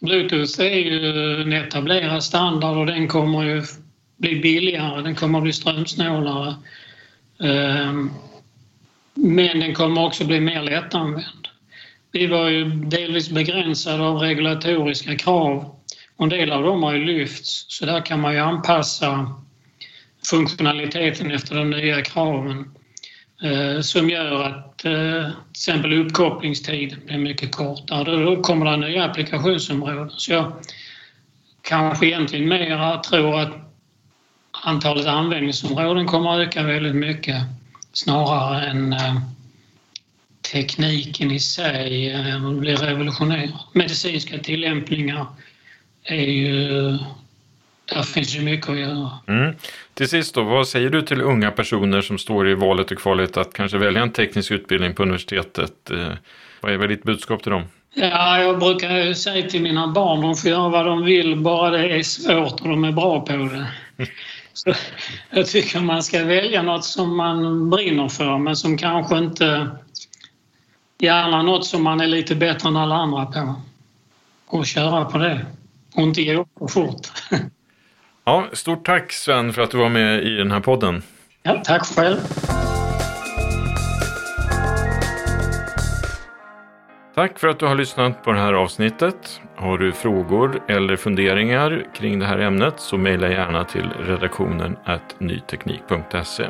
Bluetooth 0.00 0.60
är 0.60 0.78
ju 0.78 1.42
en 1.42 1.52
etablerad 1.52 2.24
standard 2.24 2.76
och 2.76 2.86
den 2.86 3.08
kommer 3.08 3.42
ju 3.42 3.62
bli 4.16 4.40
billigare, 4.40 5.02
den 5.02 5.14
kommer 5.14 5.40
bli 5.40 5.52
strömsnålare. 5.52 6.54
Ehm, 7.40 8.10
men 9.14 9.60
den 9.60 9.74
kommer 9.74 10.04
också 10.04 10.26
bli 10.26 10.40
mer 10.40 10.62
lättanvänd. 10.62 11.48
Vi 12.12 12.26
var 12.26 12.48
ju 12.48 12.64
delvis 12.64 13.30
begränsade 13.30 14.04
av 14.04 14.18
regulatoriska 14.18 15.16
krav 15.16 15.74
en 16.18 16.28
del 16.28 16.52
av 16.52 16.62
dem 16.62 16.82
har 16.82 16.92
ju 16.92 17.04
lyfts 17.04 17.66
så 17.68 17.86
där 17.86 18.00
kan 18.00 18.20
man 18.20 18.32
ju 18.32 18.38
anpassa 18.38 19.34
funktionaliteten 20.30 21.30
efter 21.30 21.54
de 21.54 21.70
nya 21.70 22.02
kraven 22.02 22.70
eh, 23.42 23.80
som 23.80 24.10
gör 24.10 24.42
att 24.42 24.84
eh, 24.84 24.92
till 24.92 25.50
exempel 25.50 25.92
uppkopplingstiden 25.92 27.00
blir 27.06 27.18
mycket 27.18 27.52
kortare. 27.52 28.24
Då 28.24 28.42
kommer 28.42 28.70
det 28.70 28.76
nya 28.76 29.04
applikationsområden. 29.04 30.10
Så 30.10 30.32
jag 30.32 30.52
kanske 31.62 32.06
egentligen 32.06 32.48
mer 32.48 32.98
tror 32.98 33.40
att 33.40 33.52
antalet 34.64 35.06
användningsområden 35.06 36.06
kommer 36.06 36.40
att 36.40 36.48
öka 36.48 36.62
väldigt 36.62 36.96
mycket 36.96 37.42
snarare 37.92 38.66
än, 38.66 38.92
eh, 38.92 39.16
tekniken 40.52 41.30
i 41.30 41.40
sig 41.40 42.12
eh, 42.12 42.50
blir 42.50 42.76
revolutionerad. 42.76 43.58
Medicinska 43.72 44.38
tillämpningar 44.38 45.26
är 46.04 46.26
ju... 46.26 46.98
Där 47.84 48.02
finns 48.02 48.36
ju 48.36 48.40
mycket 48.40 48.68
att 48.68 48.78
göra. 48.78 49.10
Mm. 49.26 49.54
Till 49.94 50.08
sist 50.08 50.34
då, 50.34 50.42
vad 50.42 50.68
säger 50.68 50.90
du 50.90 51.02
till 51.02 51.20
unga 51.20 51.50
personer 51.50 52.00
som 52.00 52.18
står 52.18 52.48
i 52.48 52.54
valet 52.54 52.90
och 52.90 52.98
kvalet 52.98 53.36
att 53.36 53.52
kanske 53.52 53.78
välja 53.78 54.02
en 54.02 54.12
teknisk 54.12 54.50
utbildning 54.50 54.94
på 54.94 55.02
universitetet? 55.02 55.90
Eh, 55.90 56.12
vad 56.60 56.72
är 56.72 56.76
väl 56.76 56.88
ditt 56.88 57.02
budskap 57.02 57.42
till 57.42 57.52
dem? 57.52 57.62
Ja, 57.94 58.38
jag 58.38 58.58
brukar 58.58 59.12
säga 59.12 59.48
till 59.48 59.62
mina 59.62 59.88
barn, 59.88 60.20
de 60.20 60.34
får 60.34 60.50
göra 60.50 60.68
vad 60.68 60.86
de 60.86 61.04
vill 61.04 61.36
bara 61.36 61.70
det 61.70 61.88
är 61.88 62.02
svårt 62.02 62.60
och 62.60 62.68
de 62.68 62.84
är 62.84 62.92
bra 62.92 63.20
på 63.20 63.32
det. 63.32 63.66
Så 64.52 64.74
jag 65.30 65.46
tycker 65.46 65.80
man 65.80 66.02
ska 66.02 66.24
välja 66.24 66.62
något 66.62 66.84
som 66.84 67.16
man 67.16 67.70
brinner 67.70 68.08
för 68.08 68.38
men 68.38 68.56
som 68.56 68.78
kanske 68.78 69.18
inte... 69.18 69.70
Gärna 70.98 71.42
något 71.42 71.66
som 71.66 71.82
man 71.82 72.00
är 72.00 72.06
lite 72.06 72.34
bättre 72.34 72.68
än 72.68 72.76
alla 72.76 72.94
andra 72.94 73.26
på. 73.26 73.54
Och 74.46 74.66
köra 74.66 75.04
på 75.04 75.18
det. 75.18 75.46
Inte 75.96 76.34
gå 76.34 76.46
för 76.58 76.66
fort. 76.66 77.06
Ja, 78.24 78.46
stort 78.52 78.86
tack 78.86 79.12
Sven 79.12 79.52
för 79.52 79.62
att 79.62 79.70
du 79.70 79.78
var 79.78 79.88
med 79.88 80.24
i 80.24 80.30
den 80.30 80.50
här 80.50 80.60
podden. 80.60 81.02
Ja, 81.42 81.62
tack 81.64 81.86
själv. 81.86 82.16
Tack 87.14 87.38
för 87.38 87.48
att 87.48 87.58
du 87.58 87.66
har 87.66 87.74
lyssnat 87.74 88.24
på 88.24 88.32
det 88.32 88.38
här 88.38 88.52
avsnittet. 88.52 89.40
Har 89.56 89.78
du 89.78 89.92
frågor 89.92 90.62
eller 90.68 90.96
funderingar 90.96 91.86
kring 91.94 92.18
det 92.18 92.26
här 92.26 92.38
ämnet 92.38 92.80
så 92.80 92.96
mejla 92.96 93.28
gärna 93.28 93.64
till 93.64 93.90
redaktionen 94.00 94.76
nyteknik.se. 95.18 96.44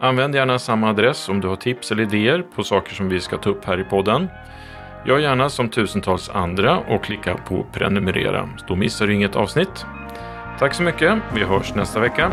Använd 0.00 0.34
gärna 0.34 0.58
samma 0.58 0.90
adress 0.90 1.28
om 1.28 1.40
du 1.40 1.48
har 1.48 1.56
tips 1.56 1.92
eller 1.92 2.02
idéer 2.02 2.42
på 2.42 2.64
saker 2.64 2.94
som 2.94 3.08
vi 3.08 3.20
ska 3.20 3.36
ta 3.36 3.50
upp 3.50 3.64
här 3.64 3.80
i 3.80 3.84
podden. 3.84 4.28
Gör 5.06 5.18
gärna 5.18 5.50
som 5.50 5.68
tusentals 5.68 6.30
andra 6.30 6.78
och 6.78 7.04
klicka 7.04 7.36
på 7.36 7.66
prenumerera. 7.72 8.48
Då 8.68 8.76
missar 8.76 9.06
du 9.06 9.14
inget 9.14 9.36
avsnitt. 9.36 9.86
Tack 10.58 10.74
så 10.74 10.82
mycket. 10.82 11.18
Vi 11.34 11.44
hörs 11.44 11.74
nästa 11.74 12.00
vecka. 12.00 12.32